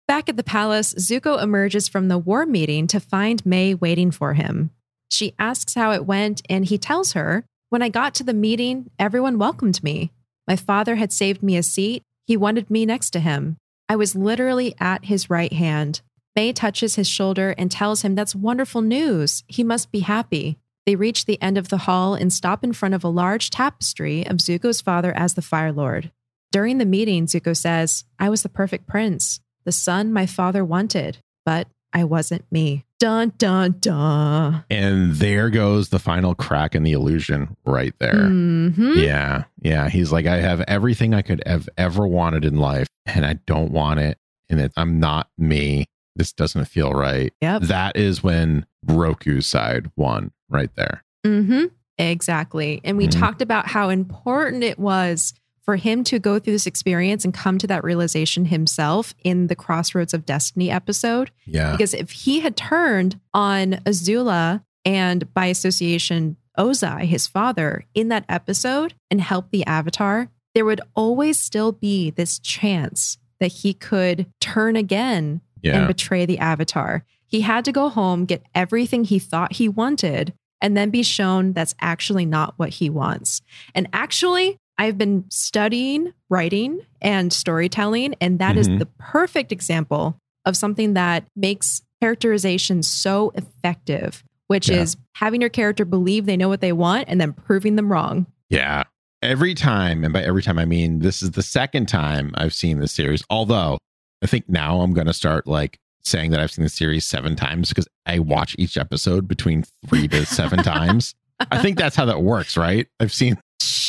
[0.07, 4.35] Back at the palace, Zuko emerges from the war meeting to find Mai waiting for
[4.35, 4.71] him.
[5.11, 8.91] She asks how it went, and he tells her, When I got to the meeting,
[8.99, 10.13] everyone welcomed me.
[10.47, 12.03] My father had saved me a seat.
[12.27, 13.57] He wanted me next to him.
[13.89, 16.01] I was literally at his right hand.
[16.35, 19.45] Mai touches his shoulder and tells him that's wonderful news.
[19.47, 20.59] He must be happy.
[20.87, 24.27] They reach the end of the hall and stop in front of a large tapestry
[24.27, 26.11] of Zuko's father as the Fire Lord.
[26.53, 31.19] During the meeting, Zuko says, I was the perfect prince, the son my father wanted,
[31.45, 32.85] but I wasn't me.
[33.01, 34.65] Dun, dun, dun.
[34.69, 38.13] And there goes the final crack in the illusion right there.
[38.15, 39.03] Mhm.
[39.03, 39.45] Yeah.
[39.63, 39.89] Yeah.
[39.89, 43.73] He's like, I have everything I could have ever wanted in life, and I don't
[43.73, 44.19] want it.
[44.51, 45.87] And it, I'm not me.
[46.17, 47.33] This doesn't feel right.
[47.41, 47.63] Yep.
[47.63, 51.03] That is when Roku's side won right there.
[51.25, 51.65] hmm
[51.99, 52.83] Exactly.
[52.85, 53.19] And we Mhm.
[53.19, 55.33] talked about how important it was
[55.67, 59.57] for him to go through this experience and come to that realization himself in the
[59.57, 61.31] Crossroads of Destiny episode.
[61.45, 61.73] Yeah.
[61.73, 68.25] Because if he had turned on Azula and by association Ozai, his father, in that
[68.29, 74.27] episode and helped the Avatar, there would always still be this chance that he could
[74.41, 77.05] turn again and betray the Avatar.
[77.27, 81.53] He had to go home, get everything he thought he wanted, and then be shown
[81.53, 83.43] that's actually not what he wants.
[83.75, 88.79] And actually, I've been studying writing and storytelling, and that is Mhm.
[88.79, 94.83] the perfect example of something that makes characterization so effective, which Yeah.
[94.83, 98.27] is having your character believe they know what they want and then proving them wrong.
[98.51, 98.85] Yeah.
[99.23, 102.79] Every time, and by every time I mean this is the second time I've seen
[102.81, 103.25] this series.
[103.31, 103.79] Although
[104.23, 107.35] I think now I'm going to start like saying that I've seen the series seven
[107.35, 111.15] times because I watch each episode between three to seven times.
[111.51, 112.87] I think that's how that works, right?
[113.01, 113.39] I've seen,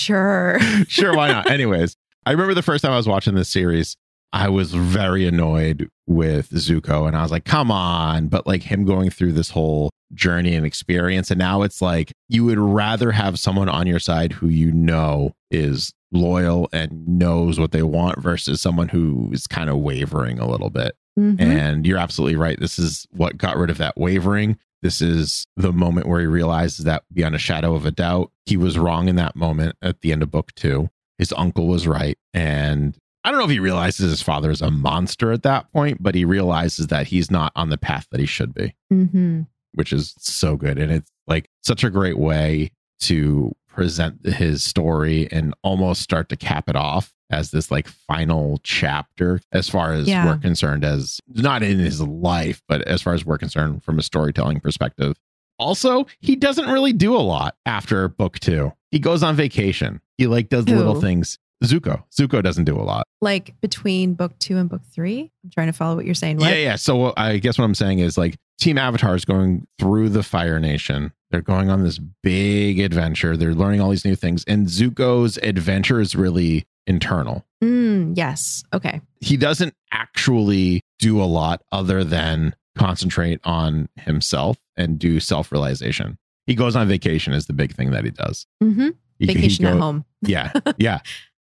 [0.07, 0.57] Sure.
[0.87, 1.51] sure, why not?
[1.51, 3.97] Anyways, I remember the first time I was watching this series,
[4.31, 8.27] I was very annoyed with Zuko and I was like, come on.
[8.27, 11.29] But like him going through this whole journey and experience.
[11.29, 15.33] And now it's like you would rather have someone on your side who you know
[15.51, 20.47] is loyal and knows what they want versus someone who is kind of wavering a
[20.47, 20.95] little bit.
[21.17, 21.39] Mhm.
[21.41, 22.59] And you're absolutely right.
[22.59, 24.57] This is what got rid of that wavering.
[24.83, 28.57] This is the moment where he realizes that beyond a shadow of a doubt, he
[28.57, 30.89] was wrong in that moment at the end of book two.
[31.17, 32.17] His uncle was right.
[32.33, 36.01] And I don't know if he realizes his father is a monster at that point,
[36.01, 39.47] but he realizes that he's not on the path that he should be, Mhm.
[39.73, 40.77] which is so good.
[40.77, 46.35] And it's like such a great way to present his story and almost start to
[46.37, 50.25] cap it off as this like final chapter as far as Yeah.
[50.25, 54.03] we're concerned as not in his life but as far as we're concerned from a
[54.03, 55.15] storytelling perspective.
[55.59, 58.71] Also he doesn't really do a lot after book two.
[58.91, 60.01] He goes on vacation.
[60.17, 61.37] He like does little things.
[61.63, 62.03] Zuko.
[62.11, 63.07] Zuko doesn't do a lot.
[63.19, 65.31] Like between book two and book three?
[65.43, 66.37] I'm trying to follow what you're saying.
[66.37, 66.49] What?
[66.51, 66.75] yeah yeah.
[66.75, 70.59] So i guess what i'm saying is like team avatar is going through the fire
[70.59, 71.11] nation.
[71.31, 73.35] They're going on this big adventure.
[73.35, 74.45] They're learning all these new things.
[74.47, 78.63] And zuko's adventure is really internal Mm, yes.
[78.73, 79.01] Okay.
[79.19, 86.53] he doesn't actually do a lot other than concentrate on himself and do self-realization he
[86.55, 89.77] goes on vacation is the big thing that he does hmm He- he Vacation at
[89.79, 90.05] home.
[90.21, 90.99] yeah yeah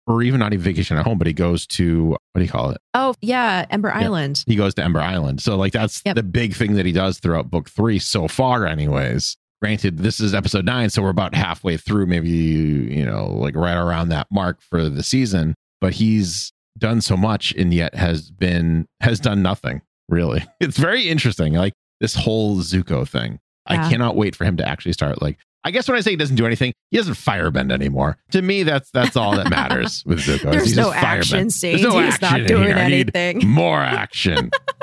[0.07, 2.71] or even not even vacation at home but he goes to what do you call
[2.71, 3.65] it Oh, yeah.
[3.71, 4.01] Ember Yeah.
[4.01, 4.45] Island.
[4.47, 5.41] he goes to Ember Island.
[5.41, 6.17] So like that's Yep.
[6.17, 9.39] the big thing that he does throughout book three so far, anyways.
[9.63, 13.77] Granted, this is episode nine, so we're about halfway through, maybe you know, like right
[13.77, 15.55] around that mark for the season.
[15.81, 20.45] But he's done so much and yet has been has done nothing really.
[20.61, 21.53] It's very interesting.
[21.53, 23.39] Like this whole Zuko thing.
[23.71, 23.87] Yeah.
[23.87, 26.17] I cannot wait for him to actually start like I guess when I say he
[26.17, 28.17] doesn't do anything, he doesn't firebend anymore.
[28.33, 30.51] To me, that's that's all that matters with Zuko.
[30.51, 31.83] There's he no action scenes.
[31.83, 32.77] There's no He's action not doing here.
[32.77, 33.49] I need anything.
[33.49, 34.51] More action.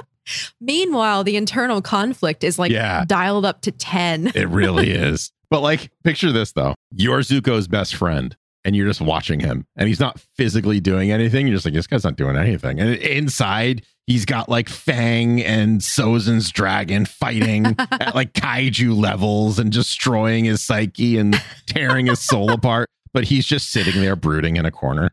[0.62, 3.04] Meanwhile, the internal conflict is like Yeah.
[3.08, 4.32] dialed up to 10.
[4.36, 5.32] It really is.
[5.52, 6.76] But like, picture this though.
[6.94, 11.48] You're Zuko's best friend and you're just watching him and he's not physically doing anything.
[11.48, 12.80] You're just like, this guy's not doing anything.
[12.80, 19.72] And inside, he's got like Fang and Sozin's dragon fighting at like kaiju levels and
[19.72, 22.88] destroying his psyche and tearing his soul apart.
[23.12, 25.10] But he's just sitting there brooding in a corner.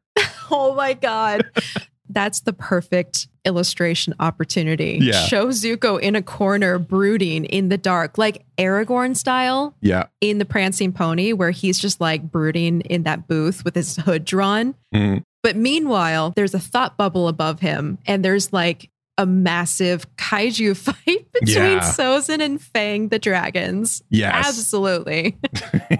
[0.50, 1.46] oh my God.
[2.10, 4.98] That's the perfect illustration opportunity.
[5.00, 5.12] Yeah.
[5.26, 10.04] Show Zuko in a corner brooding in the dark, like Aragorn style Yeah.
[10.20, 14.24] in the Prancing Pony, where he's just like brooding in that booth with his hood
[14.24, 14.74] drawn.
[14.94, 15.22] Mhm.
[15.42, 21.26] But meanwhile, there's a thought bubble above him, and there's like a massive kaiju fight
[21.32, 21.80] between Yeah.
[21.80, 24.02] Sozin and Fang the dragons.
[24.10, 24.46] Yes.
[24.48, 25.36] Absolutely.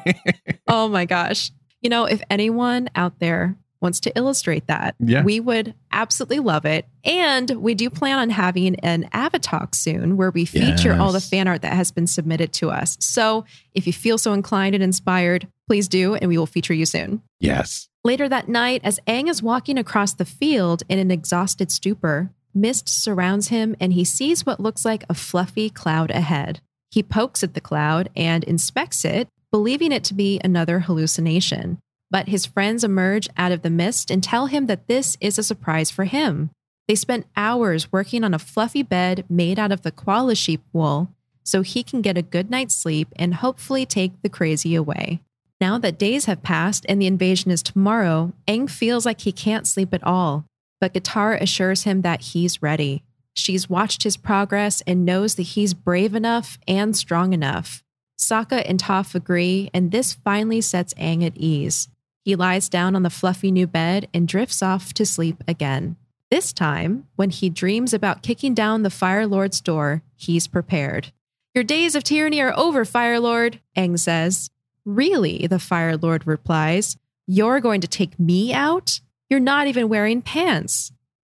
[0.69, 1.51] oh my gosh.
[1.81, 5.23] You know, if anyone out there wants to illustrate that, Yeah.
[5.23, 6.87] we would absolutely love it.
[7.05, 11.47] And we do plan on having an Avatalk soon where we feature all the fan
[11.49, 12.97] art that has been submitted to us.
[13.01, 16.87] So if you feel so inclined and inspired, please do, and we will feature you
[16.87, 17.23] soon.
[17.41, 17.89] yes.
[18.05, 22.89] Later that night, as Aang is walking across the field in an exhausted stupor, mist
[22.89, 26.61] surrounds him and he sees what looks like a fluffy cloud ahead.
[26.89, 31.79] He pokes at the cloud and inspects it, believing it to be another hallucination.
[32.11, 35.43] But his friends emerge out of the mist and tell him that this is a
[35.43, 36.51] surprise for him.
[36.89, 41.11] They spent hours working on a fluffy bed made out of the koala sheep wool
[41.43, 45.21] so he can get a good night's sleep and hopefully take the crazy away.
[45.61, 49.67] Now that days have passed and the invasion is tomorrow, Aang feels like he can't
[49.67, 50.45] sleep at all.
[50.81, 53.03] But Katara assures him that he's ready.
[53.33, 57.83] She's watched his progress and knows that he's brave enough and strong enough.
[58.19, 61.89] Sokka and Toph agree, and this finally sets Aang at ease.
[62.27, 65.95] He lies down on the fluffy new bed and drifts off to sleep again.
[66.29, 71.13] This time, when he dreams about kicking down the Fire Lord's door, he's prepared.
[71.55, 74.51] Your days of tyranny are over, Fire Lord, Aang says.
[74.85, 76.97] Really, the Fire Lord replies.
[77.29, 79.01] You're going to take me out?
[79.31, 80.91] You're not even wearing pants.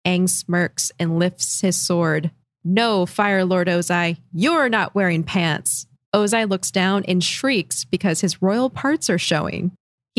[0.05, 2.33] Aang smirks and lifts his sword.
[2.65, 5.87] No, Fire Lord Ozai, you're not wearing pants.
[6.13, 9.71] Ozai looks down and shrieks because his royal parts are showing.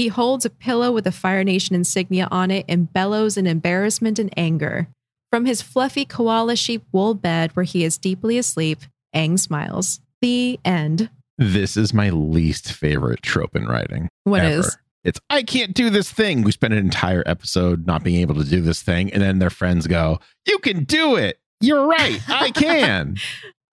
[0.02, 4.18] He holds a pillow with the Fire Nation insignia on it and bellows in embarrassment
[4.18, 4.88] and anger.
[5.30, 8.80] From his fluffy koala sheep wool bed where he is deeply asleep,
[9.16, 10.00] Aang smiles.
[10.20, 11.12] The end.
[11.38, 14.10] This is my least favorite trope in writing.
[14.24, 14.62] What ever.
[14.62, 14.78] is?
[15.04, 16.42] It's I can't do this thing.
[16.42, 19.52] We spend an entire episode not being able to do this thing, and then their
[19.52, 21.40] friends go, "You can do it.
[21.60, 22.20] You're right.
[22.28, 23.18] I can."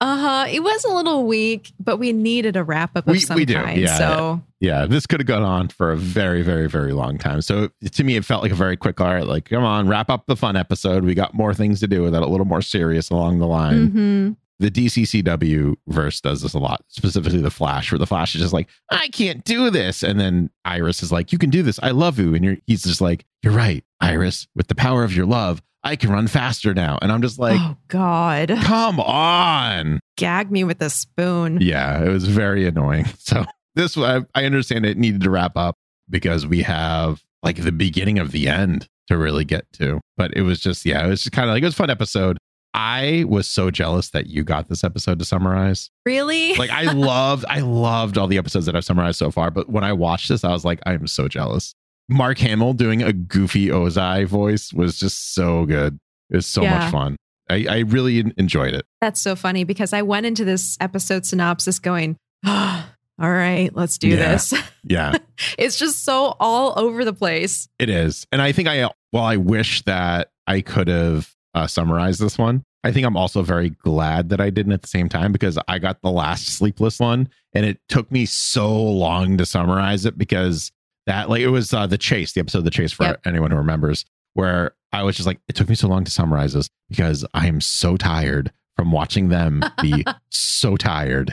[0.00, 0.46] Uh huh.
[0.50, 3.44] It was a little weak, but we needed a wrap up of We- some we
[3.46, 3.80] do, kind.
[3.80, 3.96] yeah.
[3.96, 7.40] So yeah, this could have gone on for a very, very, very long time.
[7.40, 9.00] So to me, it felt like a very quick.
[9.00, 11.04] All right, like come on, wrap up the fun episode.
[11.04, 13.86] We got more things to do with it, a little more serious along the line.
[13.88, 18.40] hmm the DCCW verse does this a lot, specifically the Flash, where the Flash is
[18.40, 20.02] just like, I can't do this.
[20.02, 21.78] And then Iris is like, You can do this.
[21.82, 22.34] I love you.
[22.34, 24.46] And you're, he's just like, You're right, Iris.
[24.54, 26.98] With the power of your love, I can run faster now.
[27.00, 30.00] And I'm just like, oh God, Come on.
[30.16, 31.58] gag me with a spoon.
[31.60, 33.06] Yeah, it was very annoying.
[33.18, 33.44] So
[33.74, 35.76] this, I, I understand it needed to wrap up
[36.08, 40.00] because we have like the beginning of the end to really get to.
[40.16, 41.90] But it was just, yeah, it was just kind of like, it was a fun
[41.90, 42.38] episode.
[42.76, 45.90] I was so jealous that you got this episode to summarize.
[46.04, 46.54] Really?
[46.56, 49.82] like I loved I loved all the episodes that I've summarized so far, but when
[49.82, 51.74] I watched this, I was like, I am so jealous.
[52.08, 55.98] Mark Hamill doing a goofy Ozai voice was just so good.
[56.30, 56.78] It was so Yeah.
[56.78, 57.16] much fun.
[57.48, 58.84] I, I really enjoyed it.
[59.00, 62.16] That's so funny because I went into this episode synopsis going,
[62.46, 62.84] all
[63.18, 64.16] right, let's do Yeah.
[64.32, 64.52] this.
[64.88, 65.14] Yeah,
[65.58, 67.66] it's just so all over the place.
[67.80, 68.24] it is.
[68.30, 72.62] And I think I well, I wish that I could have uh, summarized this one.
[72.84, 75.80] I think I'm also very glad that I didn't at the same time because I
[75.80, 80.70] got the last sleepless one and it took me so long to summarize it because
[81.06, 83.22] that like it was uh, the chase, the episode of the chase for Yep.
[83.26, 84.04] anyone who remembers,
[84.34, 87.48] where I was just like, it took me so long to summarize this because I
[87.48, 91.32] am so tired from watching them be so tired.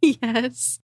[0.00, 0.78] yes.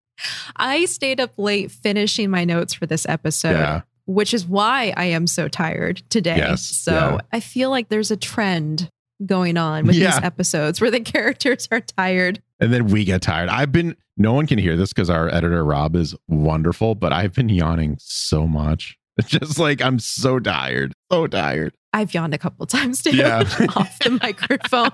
[0.55, 3.81] I stayed up late finishing my notes for this episode, yeah.
[4.13, 6.37] Which is why I am so tired today.
[6.37, 7.17] Yes, So yeah.
[7.31, 8.89] I feel like there's a trend
[9.25, 10.11] going on with Yeah.
[10.15, 12.41] these episodes where the characters are tired.
[12.59, 13.49] And then we get tired.
[13.49, 17.33] I've been, no one can hear this because our editor, Rob, is wonderful, but I've
[17.33, 18.97] been yawning so much.
[19.17, 21.73] It's just like, I'm so tired, so tired.
[21.93, 23.39] I've yawned a couple times too Yeah.
[23.75, 24.91] off the microphone.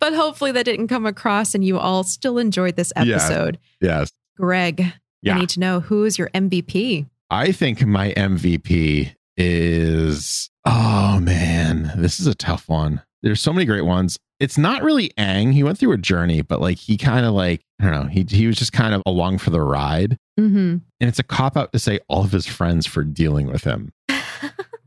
[0.00, 3.02] But hopefully that didn't come across and you all still enjoyed this Yeah.
[3.16, 3.58] episode.
[3.80, 4.10] Yes.
[4.36, 5.36] Greg, Yeah.
[5.36, 7.06] I need to know who is your MVP?
[7.30, 13.02] I think my MVP is, oh man, this is a tough one.
[13.22, 14.18] There's so many great ones.
[14.38, 15.52] It's not really Aang.
[15.52, 18.24] He went through a journey, but like he kind of like, I don't know, he,
[18.28, 20.18] he was just kind of along for the ride.
[20.38, 20.56] Mm-hmm.
[21.00, 23.92] And it's a cop out to say all of his friends for dealing with him.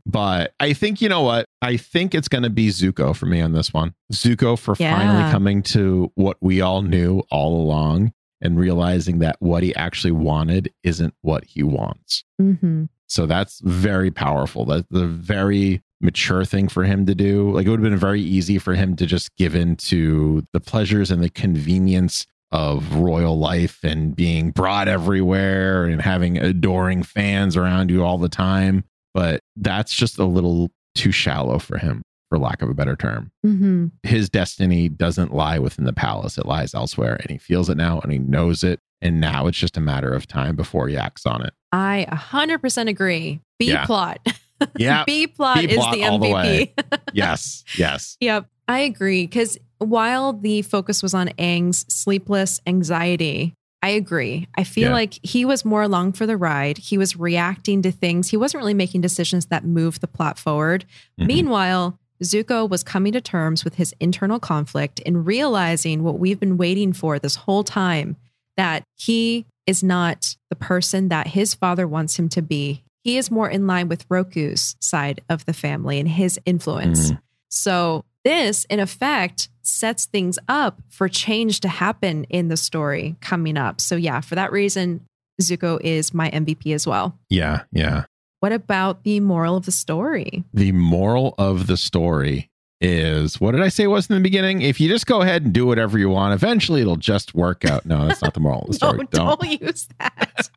[0.06, 1.44] But I think, you know what?
[1.62, 3.94] I think it's going to be Zuko for me on this one.
[4.12, 4.96] Zuko for Yeah.
[4.96, 10.12] finally coming to what we all knew all along and realizing that what he actually
[10.12, 12.24] wanted isn't what he wants.
[12.40, 12.84] Mm-hmm.
[13.06, 14.64] So that's very powerful.
[14.64, 17.50] That's a very mature thing for him to do.
[17.52, 20.60] Like it would have been very easy for him to just give in to the
[20.60, 27.56] pleasures and the convenience of royal life and being brought everywhere and having adoring fans
[27.56, 28.84] around you all the time.
[29.12, 33.30] But that's just a little too shallow for him, for lack of a better term.
[33.44, 33.86] Mm-hmm.
[34.04, 37.16] His destiny doesn't lie within the palace, it lies elsewhere.
[37.20, 38.80] And he feels it now and he knows it.
[39.02, 41.52] And now it's just a matter of time before he acts on it.
[41.72, 43.40] I 100% agree.
[43.58, 43.84] B Yeah.
[43.84, 44.20] plot.
[44.76, 45.04] Yeah.
[45.06, 46.26] B plot is the all the.
[46.28, 47.00] MVP.
[47.14, 47.64] yes.
[47.78, 48.18] Yes.
[48.20, 49.26] Yep, I agree.
[49.26, 54.48] Because while the focus was on Aang's sleepless anxiety, I agree.
[54.58, 54.92] I feel Yeah.
[54.92, 56.76] like he was more along for the ride.
[56.76, 58.28] He was reacting to things.
[58.28, 60.84] He wasn't really making decisions that moved the plot forward.
[61.18, 61.26] Mhm.
[61.26, 66.56] Meanwhile, Zuko was coming to terms with his internal conflict and realizing what we've been
[66.56, 68.16] waiting for this whole time
[68.56, 72.82] that he is not the person that his father wants him to be.
[73.02, 77.12] He is more in line with Roku's side of the family and his influence.
[77.12, 77.20] Mm.
[77.48, 83.56] So, this in effect sets things up for change to happen in the story coming
[83.56, 83.80] up.
[83.80, 85.06] So, yeah, for that reason,
[85.40, 87.18] Zuko is my MVP as well.
[87.30, 87.62] Yeah.
[87.72, 88.04] Yeah.
[88.40, 90.44] What about the moral of the story?
[90.54, 92.50] The moral of the story
[92.80, 94.62] is what did I say was in the beginning?
[94.62, 97.84] If you just go ahead and do whatever you want, eventually it'll just work out.
[97.84, 98.98] No, that's not the moral of the story.
[98.98, 99.04] no,
[99.36, 100.48] don't use that.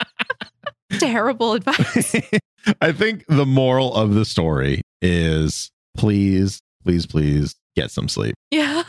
[0.99, 2.15] Terrible advice.
[2.81, 8.35] I think the moral of the story is please, please, please get some sleep.
[8.51, 8.83] Yeah.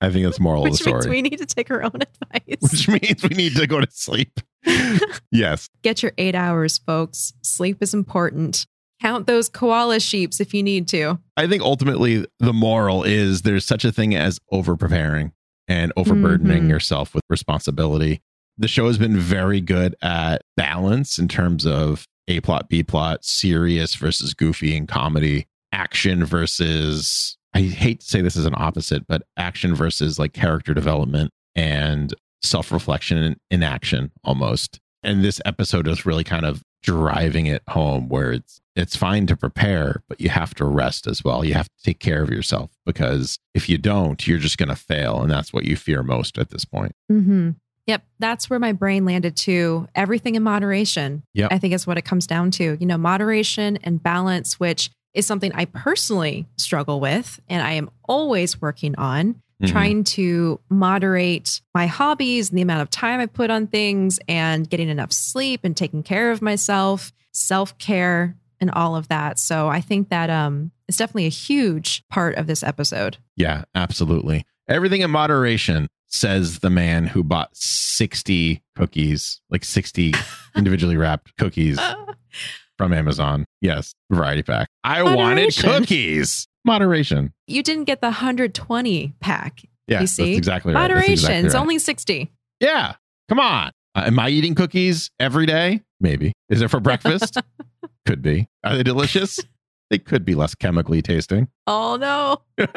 [0.00, 0.94] I think that's moral Which of the story.
[1.00, 2.58] means we need to take our own advice.
[2.60, 4.40] Which means we need to go to sleep.
[5.32, 5.68] yes.
[5.82, 7.32] Get your eight hours, folks.
[7.42, 8.66] Sleep is important.
[9.00, 11.18] Count those koala sheeps if you need to.
[11.36, 15.32] I think ultimately the moral is there's such a thing as over preparing
[15.68, 16.68] and overburdening Mhm.
[16.70, 18.20] yourself with responsibility.
[18.56, 23.24] The show has been very good at balance in terms of A plot, B plot,
[23.24, 29.08] serious versus goofy and comedy, action versus, I hate to say this as an opposite,
[29.08, 34.78] but action versus like character development and self reflection in, action almost.
[35.02, 39.36] And this episode is really kind of driving it home where it's it's fine to
[39.36, 42.70] prepare but you have to rest as well you have to take care of yourself
[42.86, 46.38] because if you don't you're just going to fail and that's what you fear most
[46.38, 47.50] at this point Mm-hmm.
[47.88, 48.02] Yep.
[48.18, 49.88] That's where my brain landed too.
[49.94, 51.22] Everything in moderation.
[51.32, 51.48] Yep.
[51.50, 52.76] I think is what it comes down to.
[52.78, 57.90] You know, moderation and balance, which is something I personally struggle with and I am
[58.08, 59.42] always working on.
[59.60, 59.70] Mhm.
[59.72, 64.70] trying to moderate my hobbies and the amount of time I put on things and
[64.70, 69.36] getting enough sleep and taking care of myself, self-care and all of that.
[69.40, 73.16] So I think that um it's definitely a huge part of this episode.
[73.34, 80.14] yeah absolutely everything in moderation says the man who bought 60 cookies like 60
[80.56, 81.80] individually wrapped cookies
[82.78, 89.62] from amazon yes variety pack i wanted cookies moderation You didn't get the 120 pack.
[89.86, 90.24] yeah You see?
[90.26, 91.12] that's exactly right Moderation.
[91.12, 91.60] exactly It's right.
[91.60, 92.30] only 60.
[92.60, 92.94] Yeah.
[93.28, 93.70] Come on.
[93.94, 95.80] Uh, am I eating cookies every day?
[96.00, 96.32] Maybe.
[96.50, 97.38] Is it for breakfast?
[98.06, 98.48] could be.
[98.64, 99.38] Are they delicious?
[99.90, 101.48] they could be less chemically tasting.
[101.66, 102.42] Oh no.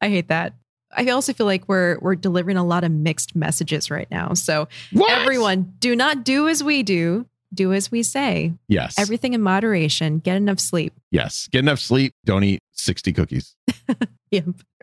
[0.00, 0.54] I hate that.
[0.96, 4.34] I also feel like we're we're delivering a lot of mixed messages right now.
[4.34, 5.10] So What?
[5.10, 8.52] everyone, do not do as we do, do as we say.
[8.68, 8.98] Yes.
[8.98, 10.18] Everything in moderation.
[10.18, 10.92] Get enough sleep.
[11.10, 11.48] yes.
[11.52, 12.12] Get enough sleep.
[12.24, 13.54] Don't eat 60 cookies.
[14.32, 14.44] Yep.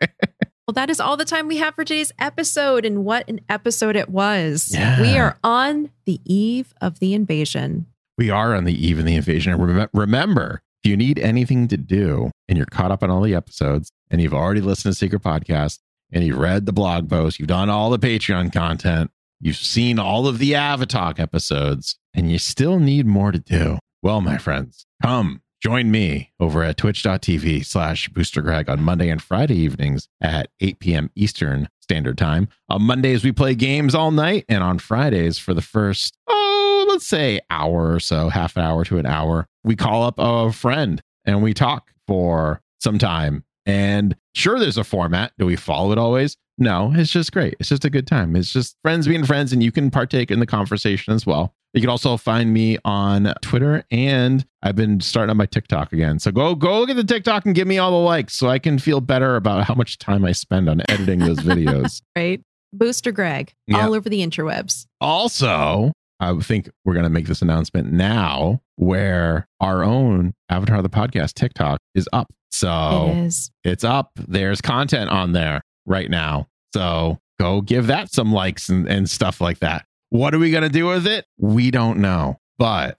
[0.66, 3.94] well, that is all the time we have for today's episode, and what an episode
[3.94, 4.70] it was.
[4.72, 5.00] Yeah.
[5.02, 7.86] We are on the eve of the invasion.
[8.16, 9.52] We are on the eve of the invasion.
[9.52, 13.20] And rem- remember, if you need anything to do and you're caught up on all
[13.20, 15.80] the episodes and you've already listened to Secret Podcast
[16.10, 19.10] and you've read the blog post, you've done all the Patreon content,
[19.40, 23.78] you've seen all of the Avatalk episodes, and you still need more to do.
[24.02, 29.22] Well, my friends, come join me over at twitch.tv slash booster greg on Monday and
[29.22, 31.10] Friday evenings at 8 p.m.
[31.14, 32.48] Eastern Standard Time.
[32.68, 37.06] On Mondays, we play games all night, and on Fridays, for the first, oh, let's
[37.06, 41.02] say hour or so, half an hour to an hour, we call up a friend
[41.24, 43.44] and we talk for some time.
[43.64, 45.32] And sure, there's a format.
[45.38, 46.36] Do we follow it always?
[46.58, 47.54] No, it's just great.
[47.58, 48.36] It's just a good time.
[48.36, 51.54] It's just friends being friends, and you can partake in the conversation as well.
[51.72, 56.20] You can also find me on Twitter, and I've been starting on my TikTok again.
[56.20, 58.60] So go go look at the TikTok and give me all the likes, so I
[58.60, 62.00] can feel better about how much time I spend on editing those videos.
[62.16, 62.40] Right?
[62.72, 63.86] Booster Greg, Yeah.
[63.86, 64.86] all over the interwebs.
[65.00, 70.82] Also, I think we're going to make this announcement now where our own Avatar of
[70.84, 72.32] the Podcast TikTok is up.
[72.52, 73.50] So It is.
[73.64, 74.10] it's up.
[74.28, 76.48] There's content on there right now.
[76.74, 79.86] So go give that some likes and, and stuff like that.
[80.10, 81.26] What are we going to do with it?
[81.38, 82.98] We don't know, but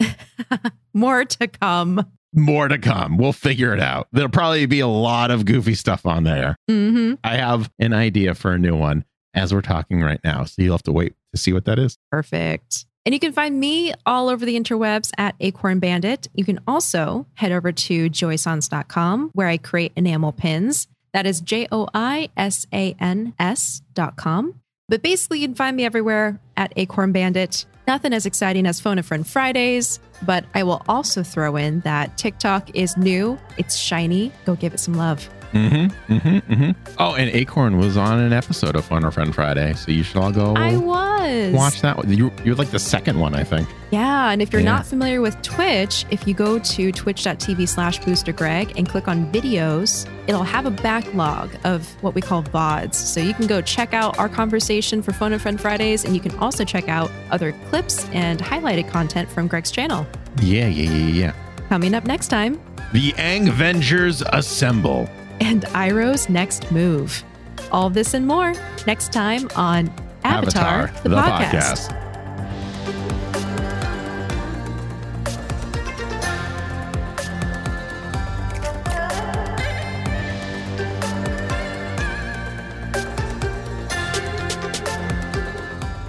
[0.93, 2.05] More to come.
[2.33, 3.17] more to come.
[3.17, 4.07] We'll figure it out.
[4.11, 6.55] There'll probably be a lot of goofy stuff on there.
[6.69, 10.43] hmm I have an idea for a new one as we're talking right now.
[10.45, 11.97] So you'll have to wait to see what that is.
[12.11, 12.85] Perfect.
[13.05, 16.27] And you can find me all over the interwebs at Acorn Bandit.
[16.33, 20.87] You can also head over to joisans.com where I create enamel pins.
[21.15, 24.59] That is J O I S A N S dot com.
[24.89, 27.65] But basically, you can find me everywhere at Acorn Bandit.
[27.87, 32.17] Nothing as exciting as Phone a Friend Fridays, but I will also throw in that
[32.17, 34.29] TikTok is new, it's shiny.
[34.43, 35.29] Go give it some love.
[35.55, 36.13] Mm-hmm.
[36.13, 36.53] Mm-hmm.
[36.53, 36.93] Mm-hmm.
[36.99, 40.17] Oh, and Acorn was on an episode of Phone a Friend Friday, so you should
[40.17, 41.53] all go I was.
[41.53, 41.95] watch that.
[41.97, 42.11] one.
[42.11, 43.69] You, you're like the second one, I think.
[43.91, 44.73] Yeah, and if you're Yeah.
[44.73, 50.05] not familiar with Twitch, if you go to twitch.tv slash boostergreg and click on videos,
[50.27, 52.95] it'll have a backlog of what we call VODs.
[52.95, 56.19] So you can go check out our conversation for Phone and Friend Fridays, and you
[56.19, 60.05] can also check out other clips and highlighted content from Greg's channel.
[60.41, 61.33] Yeah, yeah, yeah, yeah.
[61.69, 62.59] Coming up next time,
[62.91, 67.23] The Angvengers assemble and Iroh's next move.
[67.71, 68.53] All this and more
[68.85, 69.93] next time on
[70.23, 71.89] Avatar, Avatar the, the, podcast.
[71.89, 72.05] podcast.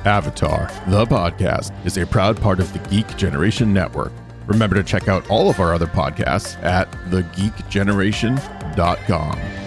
[0.06, 4.12] Avatar, the podcast, is a proud part of the Geek Generation Network.
[4.46, 9.65] Remember to check out all of our other podcasts at thegeekgeneration.com.